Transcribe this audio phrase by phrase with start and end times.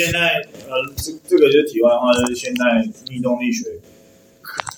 [0.00, 0.18] 现在
[0.66, 2.64] 呃，这这个就是题外话，就是现在
[3.10, 3.66] 运动力学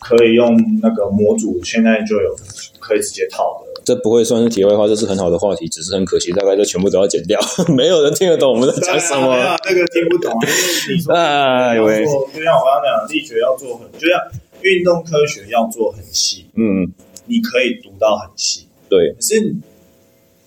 [0.01, 2.35] 可以用那个模组，现在就有
[2.81, 3.71] 可以直接套的。
[3.85, 7.39] 这不会算是题外话，这是很好的话题，只是很可惜，大概就全部都要剪掉，
[7.77, 9.57] 没有人听得懂我们在讲什么。
[9.63, 14.19] 这个听不懂，就是你说啊，就像我刚刚讲，力学要做很，就像
[14.63, 16.93] 运动科学要做很细，嗯，
[17.27, 19.13] 你可以读到很细，对。
[19.13, 19.55] 可是，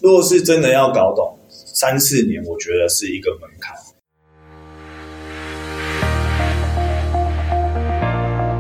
[0.02, 3.74] 如果是真的要搞懂，三四年，我觉得是一个门槛。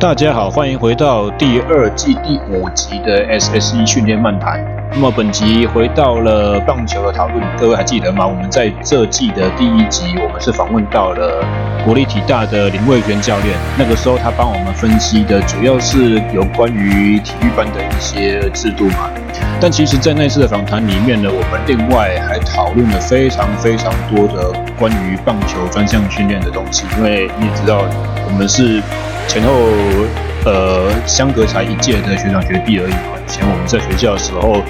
[0.05, 4.63] 大家好，欢迎回到第二季第五集的 SSE 训练漫谈。
[4.91, 8.23] 那么本集回到了棒球的讨论，各位还记得吗？
[8.23, 11.44] 我们在这季的第一集，我们是访问到了
[11.84, 13.58] 国立体大的林卫轩教练。
[13.80, 19.10] 那个时候他帮我们分析的主要是有关于体育班的一些制度嘛。
[19.60, 26.85] 但其实，在那次的访谈里面呢，我们另外还讨论了非常非常多的关于棒球专项训练的东西。
[26.96, 27.82] 因为你也知道，
[28.27, 28.84] 我们是。
[29.28, 29.52] 前后
[30.46, 33.18] 呃相隔才一届的学长学弟而已嘛。
[33.26, 34.62] 以前我们在学校的时候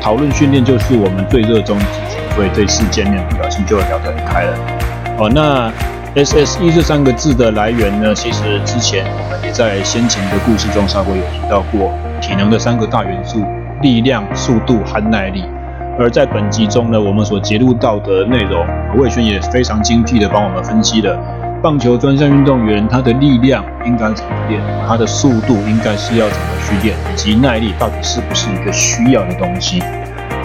[0.00, 4.56] 讨论训练就是我们最热衷的事情，所以这次见面不小心就聊得很开了。
[5.18, 5.70] 哦，那
[6.14, 13.44] SSE 这三个字的来源呢，其实之前我们也在先前的故事中稍微有提到过，体能的三个大元素：
[13.82, 15.44] 力量、速度和耐力。
[15.98, 18.64] 而在本集中呢，我们所节录到的内容，
[18.96, 21.18] 魏轩也非常精辟地帮我们分析了。
[21.64, 24.60] 棒球专项运动员，他的力量应该怎么练？
[24.86, 26.94] 他的速度应该是要怎么去练？
[27.10, 29.80] 以及耐力到底是不是一个需要的东西？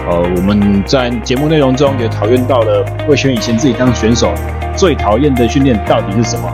[0.08, 4.32] 呃，我们在节目内容中也讨论到了魏轩以前自己当选手
[4.74, 6.50] 最讨厌的训练到底是什么？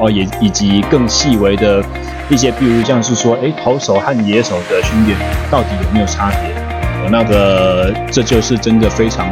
[0.00, 1.84] 哦、也以及更细微的
[2.30, 5.18] 一些，比如像是说，诶，投手和野手的训练
[5.50, 6.54] 到底有没有差别？
[7.04, 9.28] 呃，那个这就是真的非常。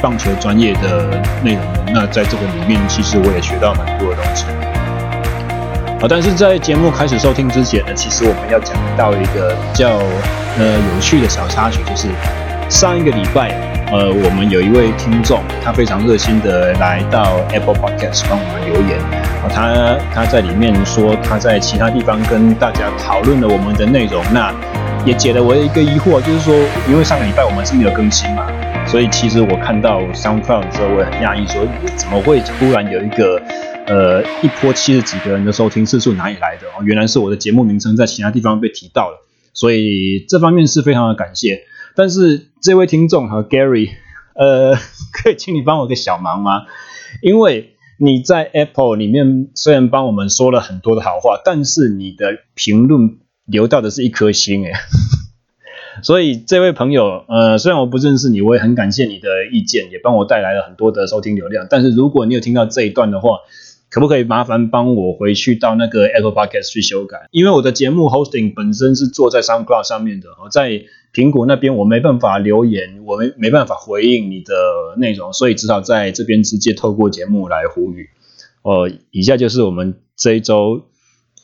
[0.00, 1.62] 棒球专业的内容，
[1.92, 4.44] 那在这个里面，其实我也学到蛮多的东西。
[6.00, 9.98] 好，但是在节目开始收听之前呢，其实我们要讲到一个比较
[10.58, 12.06] 呃有趣的小插曲，就是
[12.68, 13.50] 上一个礼拜，
[13.90, 19.00] 呃，我们有一位听众，他非常热心的来到 Apple Podcast 帮我们留言，
[19.42, 24.54] 啊，他他在里面说他在其他地方跟大家讨论了我们的内容，那
[25.04, 26.54] 也解了我一个疑惑，就是说，
[26.88, 28.46] 因为上个礼拜我们是没有更新嘛。
[28.90, 31.62] 所以其实我看到 SoundCloud 的时候，我很讶异，说
[31.94, 33.36] 怎么会突然有一个
[33.86, 36.66] 呃一波七十几个人的收听次数哪里来的？
[36.68, 39.18] 哦，原来是我的节目名称在其他地方被提到了，
[39.52, 41.64] 所以这方面是非常的感谢。
[41.94, 43.90] 但是这位听众和 Gary，
[44.34, 44.74] 呃，
[45.12, 46.62] 可以请你帮我个小忙吗？
[47.20, 54.72] 因为你在 Apple 里面虽然帮我们说了很多的好话，但是你的评论留到的是一颗星，诶
[56.02, 61.66] 所以这位朋友，呃，虽然我不认识你，我也很感谢你的意见，也帮我带来了很多的收听流量。
[61.68, 63.38] 但是如果你有听到这一段的话，
[63.90, 67.26] 可不可以麻烦帮我回去到那个 Apple Podcast 去修改？
[67.30, 70.82] 因为我的节目 hosting 本身是做在 SoundCloud 上面的，在
[71.14, 74.54] 苹果那边我没办法留言，我没没办法回应你的
[74.98, 78.10] 内容，所以只好在这边直接透过节目来呼吁。
[78.62, 80.82] 哦，以下就是我们这一周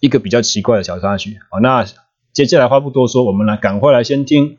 [0.01, 1.39] 一个比较奇怪的小插曲。
[1.51, 1.87] 好，那。
[2.35, 4.59] 接下来话不多说，我们来赶快来先听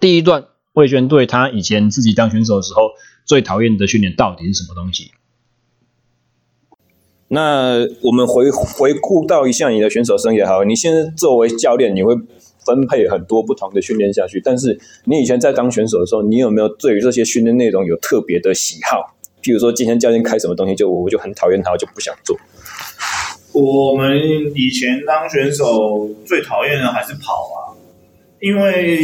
[0.00, 0.46] 第一段。
[0.72, 2.90] 魏轩对他以前自己当选手的时候
[3.24, 5.12] 最讨厌的训练到底是什么东西？
[7.28, 12.12] 那我们回回顾到一下你的选手生涯，好，你现在作为教练，你会
[12.66, 14.40] 分配很多不同的训练下去。
[14.44, 19.14] 但是你以前在当选手的时候，你有没有对于这些训练内容有特别的喜好？
[19.44, 22.36] 譬如说今天教练开什么东西，就我就很讨厌他，我就不想做。
[23.54, 24.20] 我们
[24.56, 27.70] 以前当选手最讨厌的还是跑啊，
[28.40, 28.98] 因为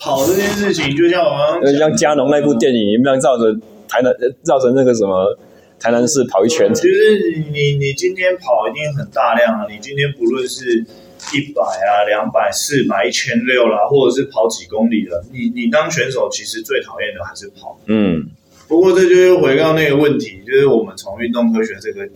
[0.00, 3.54] 跑这件事情就像我们刚刚像加农那部电影，一样绕着
[3.88, 4.12] 台南
[4.44, 5.38] 绕着那个什么
[5.78, 6.74] 台南市跑一圈。
[6.74, 10.84] 其实你你今天跑一定很大量啊，你今天不论是
[11.32, 17.78] 一百啊、两百、四百、一千六啦，或者是跑几公里了，你你当选手其实最讨厌的还是跑。
[17.86, 18.26] 嗯，
[18.66, 22.08] 不过这就是回到那个问题，就是我们从运动科学这个。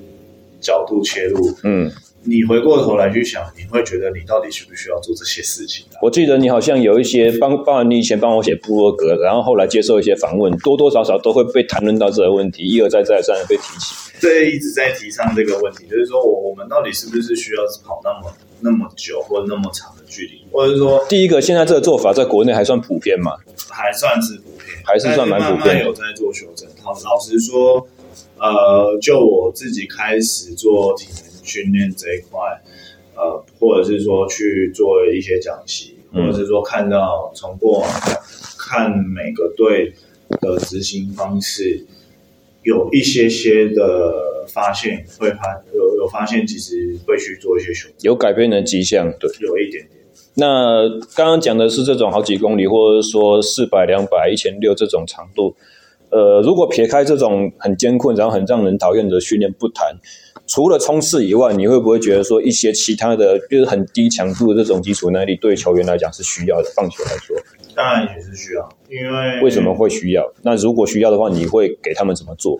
[0.60, 1.90] 角度切入，嗯，
[2.24, 5.98] 你回过头来去想，你会觉得你到底需不需要做这些事情啊？
[6.02, 13.94] 我记得你好像有一些帮帮你以前帮我写部落格，然后后来接受一些访问，多多少少都会被谈论到这个问题，一而再再而三的被提起。
[14.20, 23.36] 对一直在提倡这个问题，就是说我我们到底是不是需要跑那么那么久或那么长的距离，或者说第一个现在这个做法在国内还算普遍吗？
[23.70, 26.68] 还算是普遍，还是算蛮普遍，慢慢有在做修正。
[26.82, 27.86] 好，老实说。
[28.40, 32.40] 呃，就我自己开始做体能训练这一块，
[33.16, 37.90] 呃，或者是说去做一些讲习，或者是说看到从过往
[38.56, 39.92] 看每个队
[40.40, 41.84] 的执行方式，
[42.62, 49.98] 有一些些的发现，会发有有发现，其实会去做一些修正，有改变的迹象，对，有一点点。
[50.34, 55.56] 那刚刚讲的是这种好几公里，或者说四百、两百、一千六这种长度。
[56.10, 59.94] 呃，如果撇开这种很艰困，然后很让人讨厌的训练不谈，
[60.46, 66.72] 除了冲刺以外，你会不会觉得说一些其他的，就是很低强度的这种基础耐力，对球员来讲是需要的？
[66.74, 67.36] 棒球来说，
[67.74, 70.32] 当然也是需要，因为为什么会需要？
[70.42, 72.58] 那如果需要的话，你会给他们怎么做？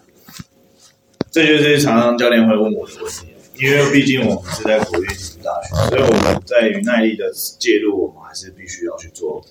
[1.30, 3.28] 这就是常常教练会问我的问题，
[3.64, 9.42] 因为毕竟我们是在国立体育大学，所以我们在于耐力的介入，我们还是必须要去做，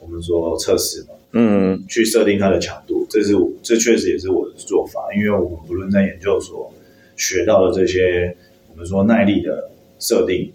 [0.00, 1.14] 我们说测试嘛。
[1.32, 6.70] 嗯，去设定它的强度，这是我这确实也是我的做法，因为我们不论在研究所
[7.16, 8.36] 学到的这些，
[8.70, 10.52] 我们说耐力的设定，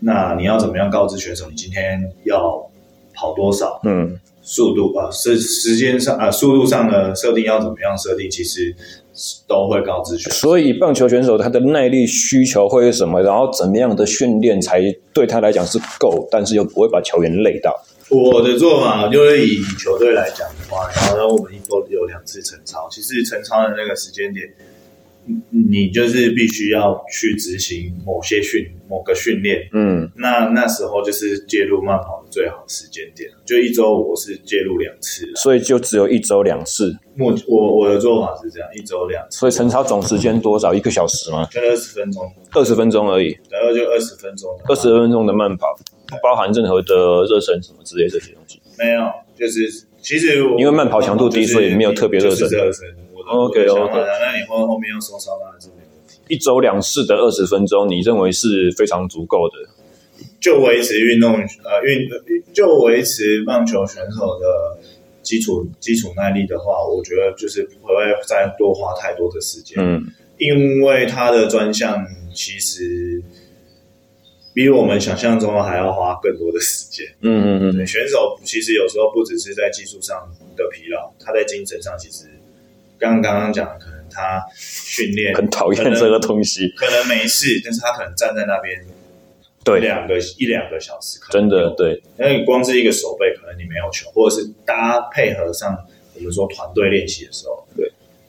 [0.00, 2.68] 那你要怎么样告知选手你今天要
[3.14, 3.80] 跑多少？
[3.84, 8.74] 嗯，速度啊，时时间上啊，速度上的设定要怎么样设定，其实
[9.46, 10.38] 都会告知选手。
[10.38, 13.22] 所以棒球选手他的耐力需求会是什么？
[13.22, 14.82] 然后怎么样的训练才
[15.12, 17.72] 对他来讲是够，但是又不会把球员累到？
[18.10, 22.88] 我的做法就是以球队来讲的话，然后我们一周有两次晨操。
[22.90, 24.48] 其实晨操的那个时间点，
[25.50, 29.68] 你就是必须要去执行某些训某个训练。
[29.74, 33.30] 嗯，那那时候就是介入慢跑的最好时间点。
[33.44, 36.96] 就一周我是介入两次，所以就只有一周两次。
[37.18, 39.38] 我我我的做法是这样，一周两次。
[39.38, 40.72] 所以晨操总时间多少？
[40.72, 41.46] 一个小时吗？
[41.50, 43.36] 就二十分钟，二十分钟而已。
[43.50, 45.78] 然后就二十分钟，二十分钟的慢跑。
[46.22, 49.02] 包含任何的热身什么之类这些东西没有，
[49.36, 49.68] 就是
[50.00, 52.48] 其实因为慢跑强度低，所以没有特别热身。
[52.48, 52.86] 热身
[53.26, 53.92] ，OK OK。
[53.92, 56.16] 那你后后面要收操当然是没问题。
[56.28, 60.24] 一周两次的二十分钟，你认为是非常足够的？
[60.40, 62.08] 就维持运动呃运
[62.54, 64.78] 就维持棒球选手的
[65.22, 67.94] 基础基础耐力的话，我觉得就是不会
[68.26, 69.76] 再多花太多的时间。
[69.78, 70.06] 嗯，
[70.38, 72.02] 因为他的专项
[72.32, 73.22] 其实。
[74.58, 77.06] 比我们想象中还要花更多的时间。
[77.20, 82.24] 嗯嗯嗯，选手其实有时候不只是在技术上的疲劳，他在精神上其实，
[82.98, 88.84] 刚刚刚讲，可能他训练很讨厌这个东西，可能没事，但是他可能站在那边，
[89.62, 92.02] 对，两个一两个小时，真的对。
[92.18, 95.78] 因为光是一个手背，可能你没有球，或者是搭配合上
[96.16, 97.88] 我们说团队练习的时候，对，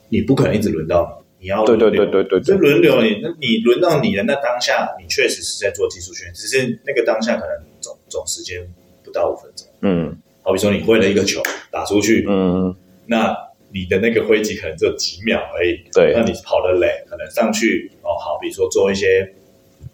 [0.09, 1.45] 你不可能一直轮到你。
[1.45, 8.61] 你要对对对对对，就轮流你，那你轮到你的那当下，你确实是在做技术训练，只是那个当下可能总总时间
[9.05, 9.65] 不到五分钟。
[9.81, 11.41] 嗯，好比说你挥了一个球
[11.71, 12.75] 打出去，嗯，
[13.05, 13.33] 那
[13.71, 15.79] 你的那个挥击可能只有几秒而已。
[15.93, 19.33] 对，那你跑的垒可能上去哦，好比说做一些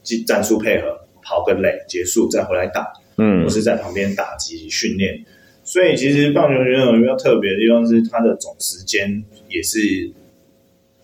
[0.02, 5.24] 技战术配合，跑个垒结束再回来打，嗯，或是在旁边打击训练。
[5.64, 10.12] 所以其实棒球选手比较特别的地方是，它的总时间也是。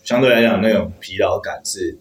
[0.04, 1.98] 相对来讲，那种疲劳感是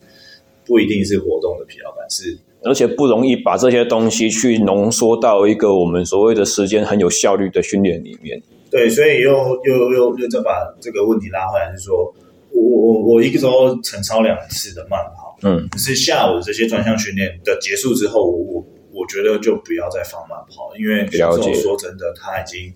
[0.65, 8.41] 不一定是活动的疲劳感，是而且不容易把这些东西去浓缩到一个我们所谓的时间很有效率的训练里面。
[8.71, 9.33] 对，所以又
[9.65, 12.15] 又又又再把这个问题拉回来，是说
[12.53, 22.73] 我我我一个周晨操两次的慢跑，嗯，可是下午这些专项训练的结束之后，我我我觉得就不要再放慢跑，因为选手说真的，他已经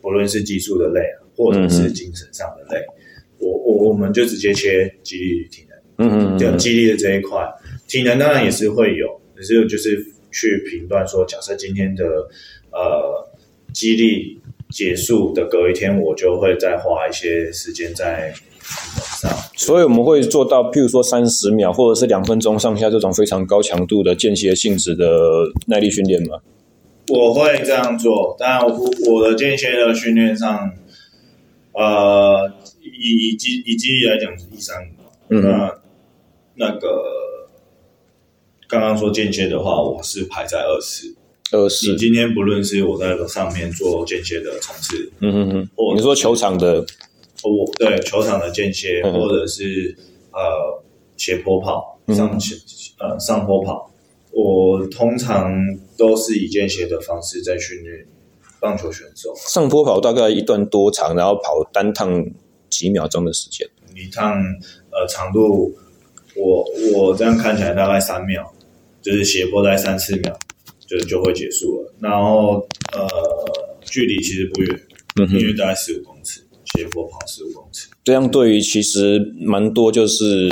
[0.00, 1.00] 不论是技术的累，
[1.36, 2.80] 或者是精神上的累。
[2.80, 2.97] 嗯
[3.38, 5.64] 我我我们就直接切肌力体
[5.96, 7.48] 能，嗯嗯，就肌力的这一块，
[7.86, 12.04] 体能当然也是会有，只是就是去评断说，假设今天的
[12.72, 13.28] 呃
[13.72, 14.40] 肌力
[14.70, 18.32] 结束的隔一天，我就会再花一些时间在
[18.92, 19.30] 上。
[19.56, 25.06] 所以我们会做到，譬如说三十秒或者是两分钟上下这种非常高强度的间歇性质的
[25.66, 26.38] 耐力训练吗？
[27.08, 30.72] 我会这样做，当然我我的间歇的训练上，
[31.72, 32.52] 呃。
[32.98, 34.90] 以以肌以肌力来讲是一三五，
[35.30, 35.78] 嗯，那
[36.56, 37.48] 那个
[38.68, 41.14] 刚刚说间歇的话，我是排在二四
[41.52, 41.92] 二四。
[41.92, 46.84] 你今天不论是我在上面做间歇的冲刺，嗯嗯嗯，或你说球场的，
[47.44, 49.96] 我对球场的间歇，嗯、或者是
[50.32, 50.82] 呃
[51.16, 52.56] 斜坡跑上斜、
[52.98, 53.92] 嗯、呃上坡跑，
[54.32, 55.54] 我通常
[55.96, 58.06] 都是以间歇的方式在训练
[58.60, 59.32] 棒球选手。
[59.36, 61.14] 上坡跑大概一段多长？
[61.14, 62.26] 然后跑单趟？
[62.70, 64.34] 几秒钟的时间，一趟
[64.90, 65.74] 呃长度，
[66.36, 68.52] 我我这样看起来大概三秒，
[69.02, 70.38] 就是斜坡在三四秒
[70.86, 71.94] 就就会结束了。
[72.00, 73.08] 然后呃
[73.82, 74.80] 距离其实不远，
[75.20, 76.40] 嗯哼，因为大概十五公尺，
[76.74, 77.88] 斜坡跑十五公尺。
[78.04, 80.48] 这样对于其实蛮多就是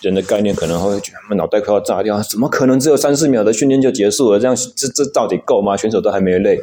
[0.00, 4.38] 人的概念可能会觉得他们脑袋快要炸掉，怎么可能只有三四秒的训练就结束了？
[4.38, 5.76] 这样这这到底够吗？
[5.76, 6.58] 选手都还没累，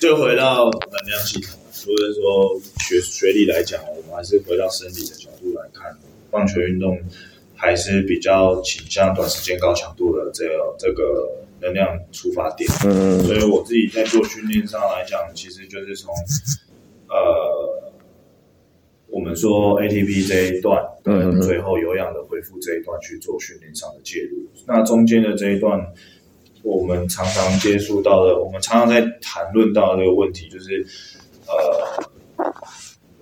[0.00, 1.50] 就回到能量系统，
[1.86, 5.96] 或者说学学历来讲，我还是回到生理的角度来看，
[6.30, 6.98] 棒球运动
[7.54, 12.70] 还是比较倾向短时间高强度的这个这个能量出发点。
[12.84, 16.14] 嗯，所以我自己在做训练上来讲，其实就是从
[17.08, 17.92] 呃
[19.08, 24.38] 我们说 ATP 这一段，跟最后有氧的恢复这一段去做训练上的介入。
[24.66, 25.80] 那中间的这一段。
[26.64, 30.86] 我们常常接触到的，我们常常在谈论到的这个问题，就是，
[31.48, 32.44] 呃，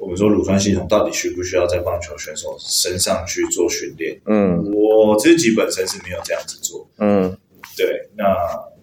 [0.01, 4.19] 我们说乳酸系统到底需不需要在棒球选手身上去做训练？
[4.27, 6.89] 嗯，我自己本身是没有这样子做。
[6.99, 7.37] 嗯，
[7.77, 8.25] 对，那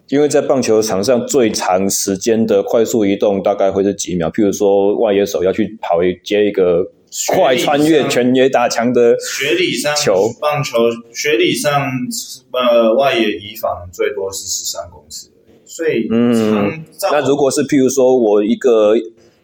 [0.08, 6.92] 因为在棒球场上最长时间的快速移动大概会是几秒，譬如说外野手要去跑一接一个。
[7.34, 10.76] 快穿越全野打墙的学理上球棒球
[11.10, 11.88] 学理上
[12.52, 15.28] 呃外野移防最多是十三公尺，
[15.64, 18.94] 所以嗯，那如果是譬如说我一个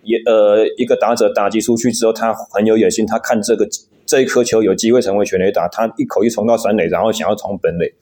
[0.05, 3.67] 也呃一个打者打击出去之后，他很有野心，他看这个
[4.07, 7.93] 这一颗球有机会成为全垒打，他一口气冲到三垒，然后想要冲本垒。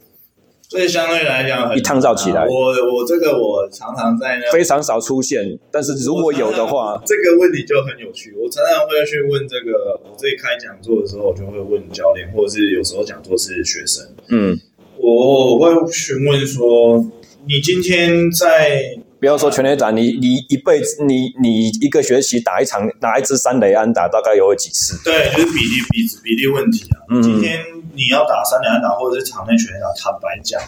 [0.69, 8.35] 所以相对来讲，一烫造起来，我我这个我常常在那非常少出现，但是如果有的话，这个问题就很有趣。
[8.43, 14.59] 我常常会去问这个，我自己开讲座的时候，我就会问教练，或者是有时候讲座是学生，嗯，
[14.97, 17.05] 我会询问说，
[17.47, 18.97] 你今天在。
[19.23, 25.01] 不要说全垒打，你你一辈子，你你一个学期打一场，打一支三垒安打，大概有几次？
[25.05, 26.99] 对，就是比例比比例问题啊。
[27.09, 27.61] 嗯，今天
[27.95, 30.61] 你要打三垒安打，或者是场内全垒打，坦白讲，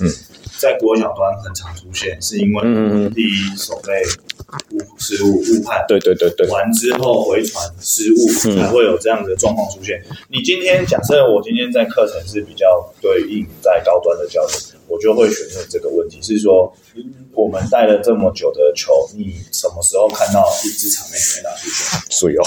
[0.00, 0.06] 嗯，
[0.56, 4.00] 在国小端很常出现，是因为第一守备
[4.70, 10.00] 误失误误判，对对对对，完之后回传失误，才会有这样的状况出现。
[10.28, 14.58] 你今天假设我今天在课程是比较对应在高端的教练，
[14.88, 16.72] 我就会询问这个问题，是说。
[17.34, 22.00] 我们带了这么久的球，你什么时候看到一支场内全垒打出现？
[22.08, 22.42] 所以哦，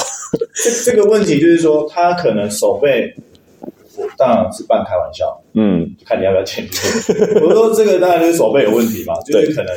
[0.55, 3.13] 这这个问题就是说，他可能手背，
[3.95, 6.67] 我当然是半开玩笑，嗯，看你要不要签。
[7.35, 9.71] 我说这个当然就是手背有问题嘛，就是可能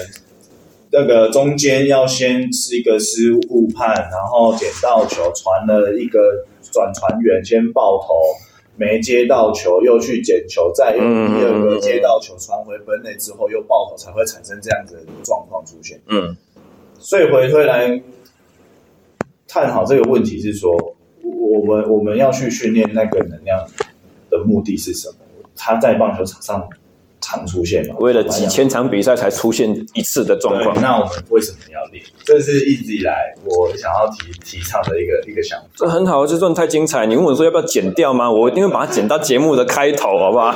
[0.91, 6.19] 那个中间要先是一个失误判，然后捡到球传了一个
[6.73, 8.15] 转传员先爆头。
[8.77, 16.01] 没接到球，又去捡球，再用第二个接到球传回本垒之后又爆头，才会产生这样子的状况出现。
[16.09, 16.37] 嗯，
[16.99, 18.03] 所以回推来
[19.47, 20.71] 探讨这个问题是说，
[21.23, 23.67] 我们我们要去训练那个能量
[24.31, 25.17] 的目的是什么？
[25.55, 26.69] 他在棒球场上。
[27.33, 27.97] 常出现嘛？
[27.99, 32.05] 为了几千场比赛才出现一次的状况，那我们为什么要练？
[32.25, 35.67] 这是一直以来我想要提提倡的一个一个想法。
[35.75, 37.07] 这很好，这段太精彩。
[37.07, 38.31] 你问我说要不要剪掉吗？
[38.31, 40.55] 我一定会把它剪到节目的开头，好不好？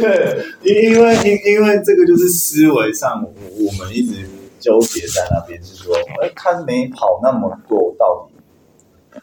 [0.00, 4.24] 对，因因为 因因为这个就是思维上，我我们一直
[4.60, 9.20] 纠结在那边，是说，哎，他没跑那么多，到底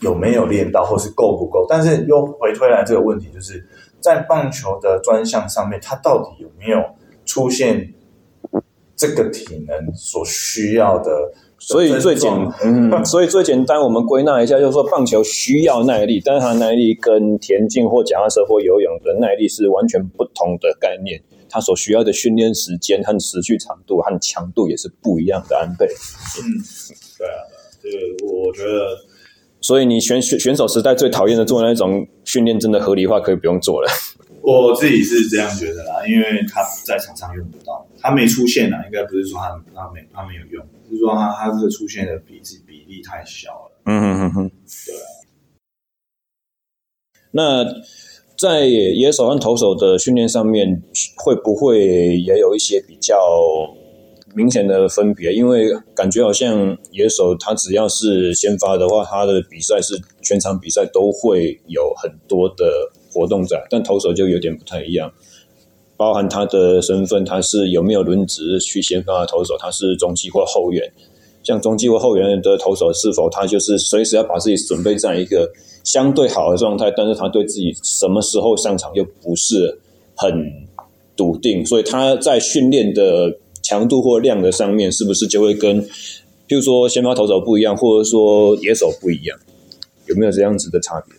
[0.00, 1.66] 有没有练到，或是够不够？
[1.68, 3.66] 但是又回推来这个问题，就是。
[4.00, 6.82] 在棒球的专项上面，它到底有没有
[7.24, 7.92] 出现
[8.94, 11.10] 这个体能所需要的？
[11.58, 12.30] 所以最简，
[12.62, 21.20] 嗯， 所以最简单，我们归纳一下，就是说棒球需要耐力，但是它耐力跟田径或脚踏车或游泳的耐力是完全不同的概念。
[21.48, 25.86] 它所需要的训练时间和持续长度和强度也是不一样的安倍。
[25.86, 26.44] 嗯，
[27.18, 27.40] 对啊，
[27.82, 29.15] 这个我觉得。
[29.66, 33.88] 所以你选选选手时代最讨厌的做那种训练，真的合理化可以不用做了。
[34.40, 43.80] 我自己是这样觉得啦，因为他在场上用不到，他没出现啦，应该不是说他他没他没有用，是说他他这个出现的比例比例太小了。
[43.86, 44.50] 嗯哼哼哼，
[44.86, 45.02] 对啊。
[47.32, 47.64] 那
[48.38, 50.80] 在野手和投手的训练上面，
[51.16, 51.80] 会不会
[52.20, 53.18] 也有一些比较？
[54.36, 65.10] 明显的分别，因为感觉好像野手他只要是先发的话，他的比赛是全场比赛都会有很多的活动在，但投手就有点不太一样，
[65.96, 70.92] 包含他的身份，他是有没有轮值去先发的投手，他是中继或后援，
[71.42, 75.50] 像中继或后援的投手，是否他就是随时要把自己准备在一个
[75.82, 79.80] 相对好的状态，但是他对自己什么时候上场又不是
[80.14, 80.30] 很
[81.16, 83.38] 笃定，所以他在训练的。
[83.66, 85.82] 强度或量的上面，是不是就会跟，
[86.46, 89.36] 譬如说先发投手不一样，或者说野手不一样？
[90.06, 91.16] 有没有这样子的差别？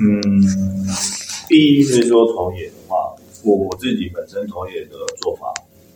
[0.00, 0.20] 嗯，
[1.48, 2.96] 第一是说投野的话，
[3.44, 5.46] 我我自己本身投野的做法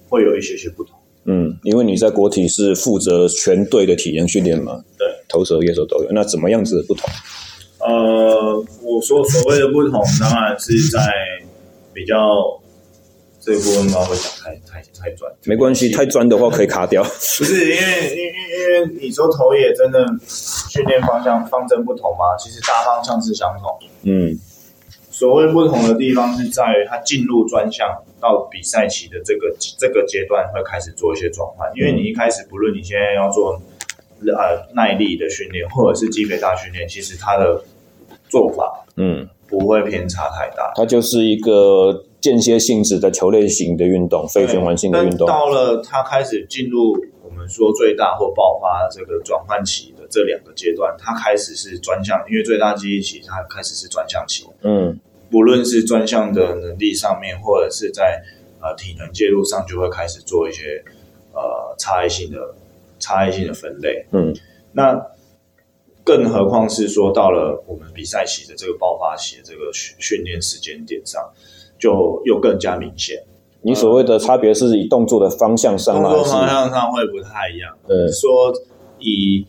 [0.09, 0.97] 会有一些些不同。
[1.25, 6.11] 嗯，因为你在国体是负责全队的体能训练嘛，对，投手、野手都有。
[6.13, 7.11] 那怎么样子的不同？
[7.81, 11.01] 呃，我说所谓的不同，当然是在
[11.93, 12.15] 比较。
[13.49, 17.03] 这个部分不会讲太太太专，没关系，太专的话可以卡掉。
[17.39, 22.37] 不是因为因为因为你说头野真的训练方向方针不同吗？
[22.39, 23.75] 其实大方向是相同。
[24.03, 24.39] 嗯，
[25.11, 27.89] 所谓不同的地方是在于他进入专项
[28.21, 33.59] 到比赛期的这个这个阶段会开始做一些转换，因为你一开始不论你现在要做
[34.27, 37.65] 呃耐力的训练或者是肌肥大训练，其实它的
[38.29, 42.05] 做法嗯不会偏差太大，它就是一个。
[42.21, 45.27] 间歇性质的球类型的运动，非循环性的运动。
[45.29, 54.45] 到了它开始进入我们说最大或爆发这个转换期的这两个阶段，它开始是专项，因为最大记忆期它开始是专项期。
[54.63, 54.99] 嗯，
[55.31, 58.21] 不论是专项的能力上面，或者是在
[58.61, 60.83] 呃体能介入上，就会开始做一些
[61.33, 62.55] 呃差异性的
[62.99, 64.05] 差异性的分类。
[64.11, 64.35] 嗯，
[64.73, 65.01] 那
[66.03, 71.23] 更何况是说到了我们比赛期的这个爆发期的这个训训练时间点上。
[71.79, 73.17] 就又更加明显。
[73.61, 76.11] 你所谓的差别是以动作的方向上吗？
[76.11, 77.77] 动作方向上会不太一样。
[77.89, 78.53] 嗯，说
[78.99, 79.45] 以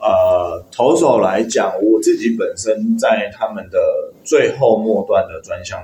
[0.00, 3.78] 呃投手来讲，我自己本身在他们的
[4.24, 5.78] 最后末段的专项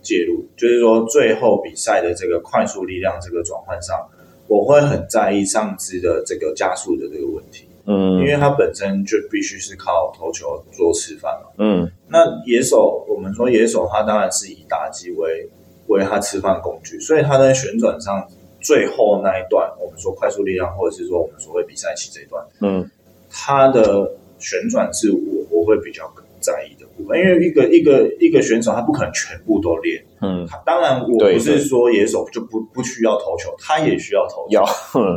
[0.00, 4.06] 介入，就是说最后比赛的这个快速力量这个转换上，
[4.46, 7.65] 我会很在意上肢的这个加速的这个问题。
[7.88, 11.50] 嗯，因为他本身就必须是靠投球做吃饭嘛。
[11.58, 15.48] 嗯，那野手，我们说野手，他当然是以打击为
[15.86, 18.26] 为他吃饭工具，所以他在旋转上
[18.60, 22.90] 最后那一段，我们说快速力量，或者是说我们所谓比赛期这一段，嗯，
[23.30, 30.04] 他的旋转是我我会比较在意的部分，因为一个一个一个选手他不可能全部都练。
[30.20, 34.50] 嗯，当然我不是说野手就不不需要投球，他也需要投球。
[34.50, 34.64] 要，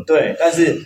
[0.06, 0.80] 对，但是。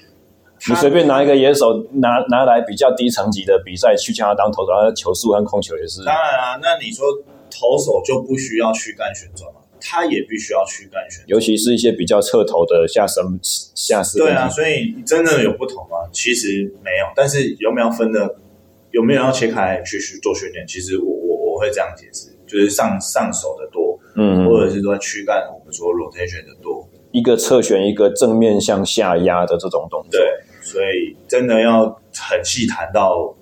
[0.70, 6.03] 你随便拿一个野手拿拿来比较低层级的比赛去叫他当投手，他的球速和控球也是。
[6.05, 7.05] 当然啊，那你说
[7.50, 9.60] 投手就不需要躯干旋转吗？
[9.86, 14.22] 他也必须要躯干旋转，尤其是一些比较侧投的下身下身。
[14.22, 16.08] 对啊，所以真的有不同吗？
[16.13, 18.38] 其实没有，但是有没有分的，
[18.91, 20.65] 有没有要切开来去去做训练？
[20.65, 30.12] 其实我我我会这样解释，就是上上手的多，嗯，或者是说躯干我们说 rotation 的多，一个侧旋，一个正面向下压的这种动作。
[30.12, 30.21] 对。
[30.63, 33.34] 所以真的要很细谈到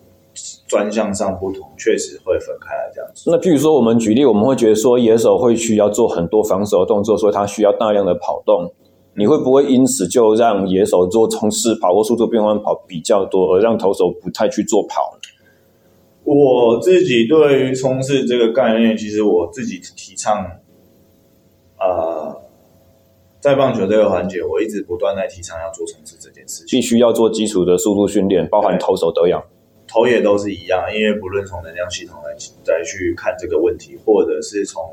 [0.68, 3.30] 专项上不同，确实会分开来这样子。
[3.30, 8.72] 那譬如说，我们举例，我们会觉得说野手会需要做很多防守的动作，所以他需要大量的跑动。
[9.14, 15.18] 你会不会因此就让野手做冲刺跑或速度变换跑比较多，而让投手不太去做跑？
[16.24, 20.38] 我自己对于冲刺这个概念，其实我自己提倡，
[21.78, 22.41] 啊、呃。
[23.42, 29.44] 在棒球这个环节，我一直不断在提倡要做冲刺这件事情，必须要做基础的速度训练，包含投手都要，
[29.88, 34.84] 投也都是一样，因为不论从能量系统来再去看这个问题，或者是从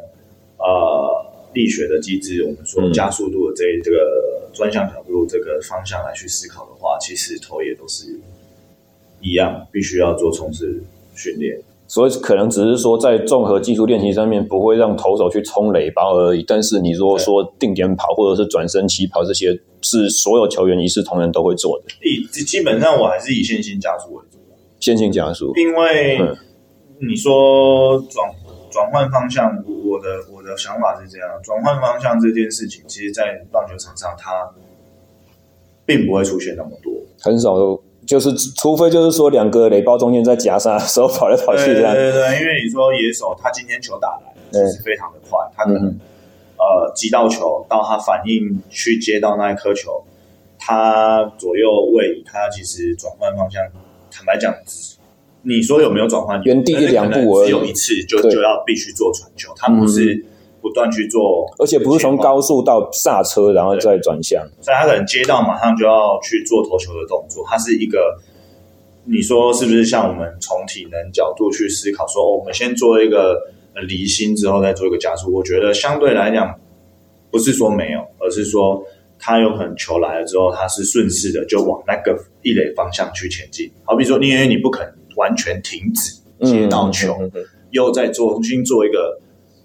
[0.57, 8.19] 呃力学的机制，我们说加速度的这这个专项角度这个方向来去思考的话，其实投也都是
[9.21, 10.83] 一样，必须要做冲刺
[11.15, 11.61] 训练。
[11.89, 21.85] 所以可能只是说在综合技术练习上面不会让投手去冲垒包而已，但是你如果说定点跑或者是转身起跑这些，是所有球员一视同仁都会做的。
[22.05, 24.39] 以基本上我还是以线性加速为主。
[24.79, 26.21] 线性加速，因为
[27.01, 28.31] 你说转
[28.71, 34.49] 转换方向，我的我的想法是这样：转换方向这件事情，其实，在棒球场上它
[35.87, 37.83] 并不会出现那么多，很少都。
[38.09, 41.93] 就是，除非就是说两个垒包中间在夹杀的时候跑来跑去这样。
[41.93, 46.01] 对对对，因为你说野手他今天球打来，其实非常的快，他可能、嗯、
[46.57, 50.03] 呃击到球到他反应去接到那一颗球，
[50.59, 53.63] 他左右位移，他其实转换方向，
[54.11, 54.55] 坦白讲，
[55.43, 56.43] 你说有没有转换？
[56.45, 60.25] 原地一两步而已，只有一次就就要必须做传球，他不是。
[60.69, 67.43] 嗯不断去做，而且不是从高速到刹车，然后再转向，所以他可能接到马上就要去做投球的动作。
[67.49, 68.19] 他是一个，
[69.05, 73.41] 你说是不是像我们从体能角度去思考说，说我们先做一个
[73.87, 75.33] 离心之后再做一个加速？
[75.33, 76.55] 我觉得相对来讲，
[77.31, 78.85] 不是说没有，而是说
[79.19, 83.71] 他有可能球来了之后，他是顺势的就往那个一垒方向去前进。
[83.85, 86.13] 好比说，因为你不可能完全停止
[86.45, 87.33] 接到球，嗯、
[87.71, 89.19] 又再做重新做一个。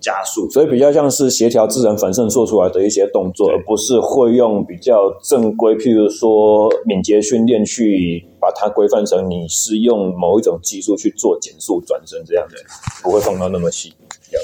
[0.04, 12.58] 加速，所以比较像是协调自然反射做出来的一些动作，而不是会用比较正规，譬如说敏捷训练去把它规范成你是用某一种技术去做减速转身这样子，
[13.02, 13.94] 不会放到那么细。
[14.30, 14.40] 对，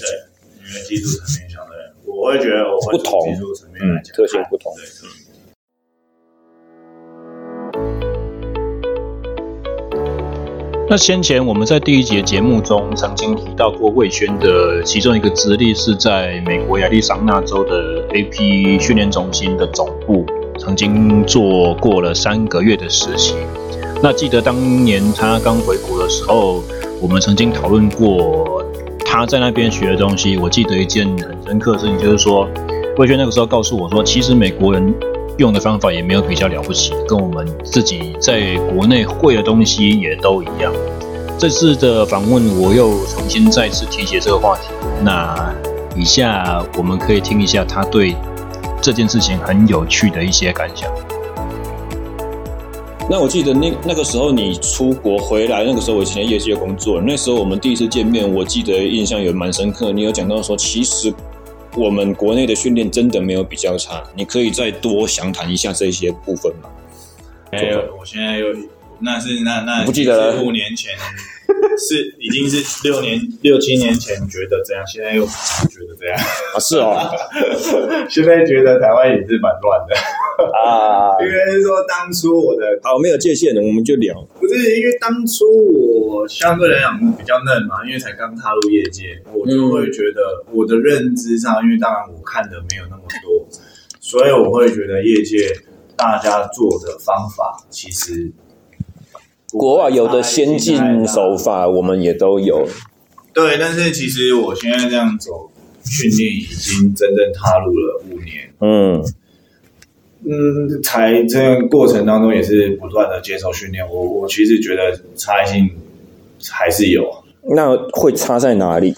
[0.69, 4.71] 因为技术层面相对，我会觉得我同，技术层面来讲，特性不同。
[10.91, 20.25] 那先前我们在第一节节目中曾经提到过，魏轩的其中一个资历是在美国亚利桑那州的 AP 训练中心的总部，
[20.57, 23.35] 曾经做过了三个月的实习。
[24.01, 26.63] 那记得当年他刚回国的时候，
[26.99, 28.65] 我们曾经讨论过
[29.05, 30.37] 他在那边学的东西。
[30.37, 32.49] 我记得一件很深刻的事情，就是说
[32.97, 34.91] 魏轩那个时候告诉我说，其实美国人
[35.39, 40.71] 用的方法也没有比较了不起，跟我们自己在国内会的东西也都一样。
[41.37, 44.63] 这次的访问，我又重新再次提起这个话题。
[45.01, 45.55] 那
[45.95, 48.13] 以下我们可以听一下他对
[48.81, 50.91] 这件事情很有趣的一些感想。
[53.09, 59.93] 那我记得那那个时候你出国回来，那个时候我以前在业界工作，那时候我们第一次见面，我记得印象也蛮深刻。
[59.93, 61.13] 你有讲到说，其实。
[61.75, 66.69] 我们国内的训练真的没有比较差，你可以再多详谈一下这些部分吗？
[67.51, 68.47] 没有，我现在又
[68.99, 70.91] 那是那那不记得了，五年前
[71.77, 76.15] 是已经是六年六七年前觉得这样，现在又觉得这样
[76.53, 76.59] 啊？
[76.59, 77.09] 是哦，
[78.09, 79.95] 现在觉得台湾也是蛮乱的
[80.53, 84.15] 啊， 因为是说当初我的好没有界限的，我们就聊。
[84.39, 85.45] 不是因为当初
[86.07, 93.47] 我相对来讲比较嫩嘛，因为才刚踏入业界，我就会觉得我的认知上，因为当然我看的没有那么多，
[93.99, 95.51] 所以我会觉得业界
[95.95, 98.31] 大家做的方法其实
[99.51, 102.67] 国外有的先进手法，我们也都有。
[103.33, 105.49] 对，但是其实我现在这样走
[105.85, 109.03] 训练已经真正踏入了五年，嗯。
[110.25, 113.89] 嗯，才这个过程当中也是不断的接受训练。
[113.89, 115.69] 我我其实觉得差异性
[116.51, 117.09] 还是有。
[117.55, 118.93] 那会差在哪里？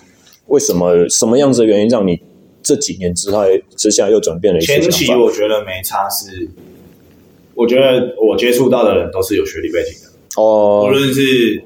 [0.48, 2.20] 为什么什么样子的原因让你
[2.64, 3.44] 这几年之后
[3.78, 4.80] 之下又转变了一些？
[4.80, 6.50] 前期我觉得没差，是
[7.54, 11.62] 我觉得我接触到的人都是有学历背景的哦，无论是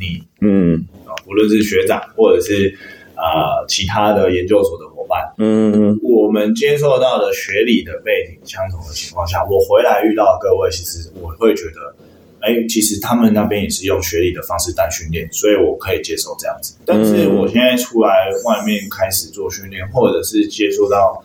[0.00, 0.86] 你，嗯，
[1.26, 2.74] 无论是学长或者是
[3.14, 5.20] 啊、呃、其他的研究所的伙伴。
[5.36, 11.94] 嗯，我们接受到的学理的背景相同的情况下，我回来遇到各位，其实我会觉得，
[12.40, 16.74] 哎，其实他们那边也是用学历的方式带训练，所以我可以接受这样子。
[16.86, 21.22] 但是我现在出来外面开始做训练，或者是接触到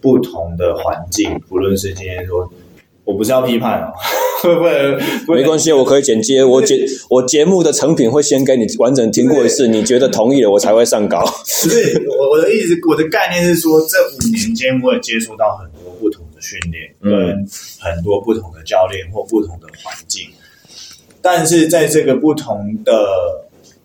[0.00, 2.48] 不同的环境，不论是今天说。
[3.06, 3.92] 我不是要批判哦，
[4.42, 4.52] 会
[5.24, 5.38] 不会？
[5.38, 6.42] 没关系，我可以剪接。
[6.42, 11.24] 我节我节目的成品会先给你完整听过一次，你觉得同意了，我才会上稿。
[11.24, 17.46] 不是我我的意思，我的概念是说，这五年间我也接触到很多不同的训练，跟
[17.78, 20.24] 很多不同的教练或不同的环境，
[21.22, 22.92] 但是在这个不同的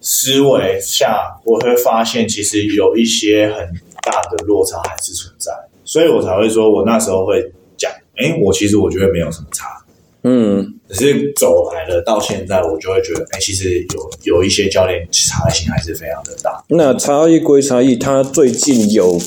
[0.02, 3.70] 思维下，我会发现其实有一些很
[4.02, 5.54] 大的落差还是存在，
[5.86, 7.52] 所以我才会说我那时候会。
[8.22, 9.66] 哎，我其实我觉得没有什么差，
[10.24, 16.64] 嗯，只是走来了到现在，我就会觉得，哎，其实有有一些教练差异性还是非常的大。
[16.68, 19.18] 那差异归差异，他最近有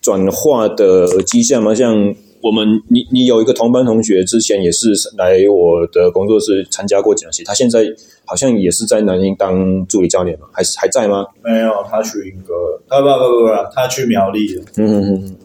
[0.00, 1.74] 转化的迹象吗？
[1.74, 7.84] 像我们，你你有一个同班同学，之前也是来我的工作室参加过讲习，他现在
[8.24, 10.46] 好像也是在南京当助理教练吗？
[10.52, 11.26] 还是还在吗？
[11.42, 12.54] 没有，他去英歌，
[12.86, 14.62] 啊不不不不，他去苗栗了。
[14.76, 15.36] 嗯嗯嗯。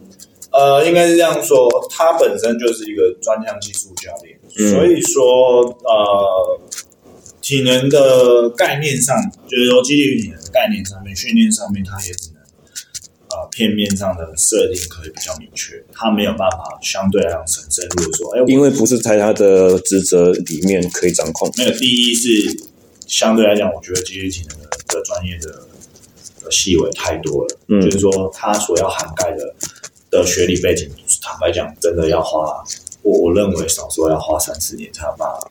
[0.52, 6.60] 呃，应该是这样说，他本身就是一个专项技术教练，嗯、所以说，呃，
[7.40, 9.16] 体能的概念上，
[9.48, 12.42] 就是说肌力体能的概念上面，训练上面，他也只能，
[13.30, 21.50] 呃，片面上的设定可以比较明确，他没有办法相对来讲很深入的说，哎，因为不是在他的职责里面可以掌控。
[21.56, 22.28] 那个第一是
[23.06, 25.50] 相对来讲，我觉得肌力体能的的专业的
[26.44, 29.54] 的细微太多了，嗯，就是说他所要涵盖的。
[30.12, 30.88] 的学历背景，
[31.20, 32.62] 坦白讲，真的要花，
[33.02, 35.50] 我我认为少说要花三四年才有办法。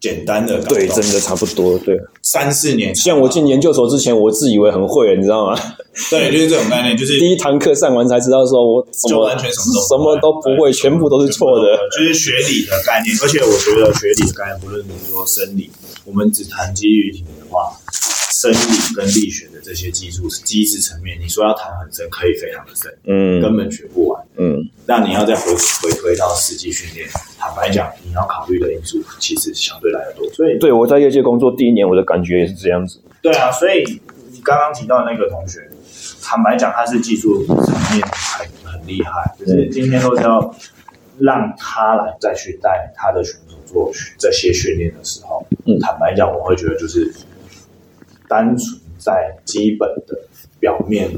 [0.00, 2.94] 简单的对，真的差不多，对，三四年。
[2.94, 5.58] 像我进研究所之前，我自以为很会，你知道吗？
[6.10, 11.76] 对，就是这种概念，就是 第一堂课上完才知道，说我就完全什么都什么都不会，全部都是错的。
[11.96, 15.70] 就是学理的概念，而且我觉得学理的概念，不论你说生理，
[16.04, 17.72] 我们只谈基于体能的话。
[18.52, 24.68] 生理跟力学的这些技术机制层面，你说要谈很深，可以非常的深，嗯，根本学不完，嗯。
[24.86, 30.28] 那你要再回回推到实际训练，坦白讲，你要考虑的因素其实相对来的多。
[30.34, 33.00] 所以，对我在业界工作第一年，我的感觉也是这样子。
[33.22, 33.82] 对啊，所以
[34.30, 35.70] 你刚刚提到那个同学，
[36.20, 40.54] 坦白讲，他是技术层面很很厉害，就是今天都是要
[41.18, 47.10] 让他来再去带他的选手做这些训练的时候，嗯，坦白讲，我会觉得就是。
[48.34, 50.18] 单纯在基本的
[50.58, 51.08] 表面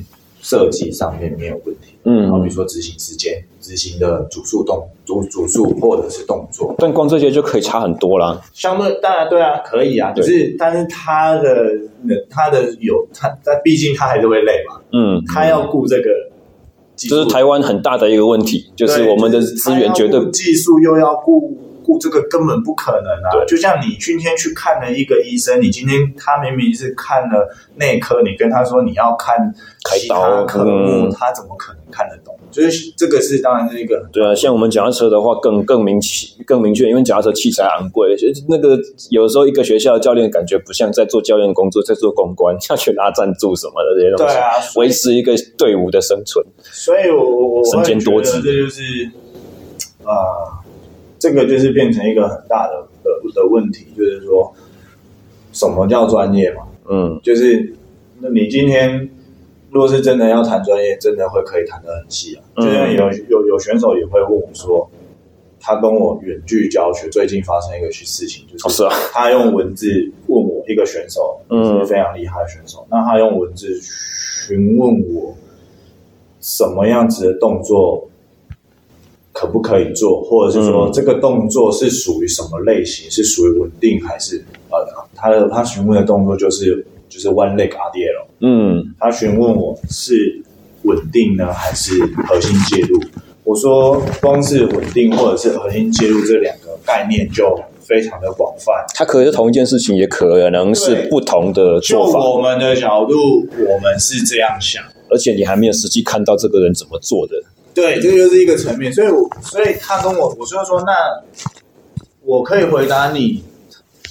[0.43, 6.75] 设计上面没有问题，嗯，好比如说执行时间、执执行的主数动主主数或者是动作。
[6.79, 8.41] 但光这些就可以差很多啦。
[8.53, 11.51] 相对当然对啊，可以啊，可是但是他的
[12.29, 14.81] 他的有他，但毕竟他还是会累嘛。
[14.93, 16.11] 嗯，他要顾这个，
[16.97, 21.57] 这是台湾很大的一个问题，就是我们的资源绝对技术又要顾。
[22.01, 23.45] 这个根本不可能啊！
[23.47, 29.55] 就像你今天去看了一个医生，你今天他明明是看了内科，你跟他说你要看
[29.91, 32.37] 其他科目，他怎么可能看得懂？
[32.51, 35.99] 就是这个是当然是一个对啊，像我们脚踏车的话更更明
[36.45, 38.15] 更明确，因为脚踏车器材昂贵，
[38.49, 38.79] 那个
[39.11, 46.45] 有时候一个学校的教练感觉不像在做教练工作，在做公关，要去拉赞助什么的这些东西，对啊，维持一个队伍的生存。
[46.63, 48.83] 所以我我身兼多职，这就是
[50.03, 50.65] 啊。
[51.19, 54.53] 这个就是变成一个很大的的的问题，就是说，
[55.53, 56.63] 什么叫专业嘛？
[56.89, 57.75] 嗯，就是
[58.21, 59.09] 那你今天
[59.71, 62.45] 若是真的要谈专业，真的会可以谈得很细啊。
[62.57, 64.89] 嗯、就像有有有选手也会问我说，
[65.59, 69.89] 他跟我远距教学，最近发生一个事情，就是他用文字
[70.27, 75.35] 问我一个选手，嗯，是非常厉害的选手，那他用文字询问我
[76.41, 78.07] 什么样子的动作。
[79.39, 83.07] 可不可以做，或者是说这个动作是属于什么类型？
[83.07, 84.77] 嗯、是属于稳定还是呃，
[85.15, 88.25] 他的他询问的动作就是就是 one leg RDL。
[88.41, 90.43] 嗯，他询问我是
[90.85, 91.93] 稳定呢还是
[92.27, 92.99] 核心介入？
[93.45, 98.73] 我说光是稳定或者是核心介入这两个概念就非常的广泛。
[98.95, 102.19] 它可能是同一件事情，也可能是不同的做法。
[102.19, 107.35] 就我们的角度，我们是这样想，而且你还没有实际看到这个人怎么做的。
[107.77, 110.93] 对，这个就是一个层面，所以我，所以他跟我，我就说，那
[112.25, 113.45] 我可以回答你，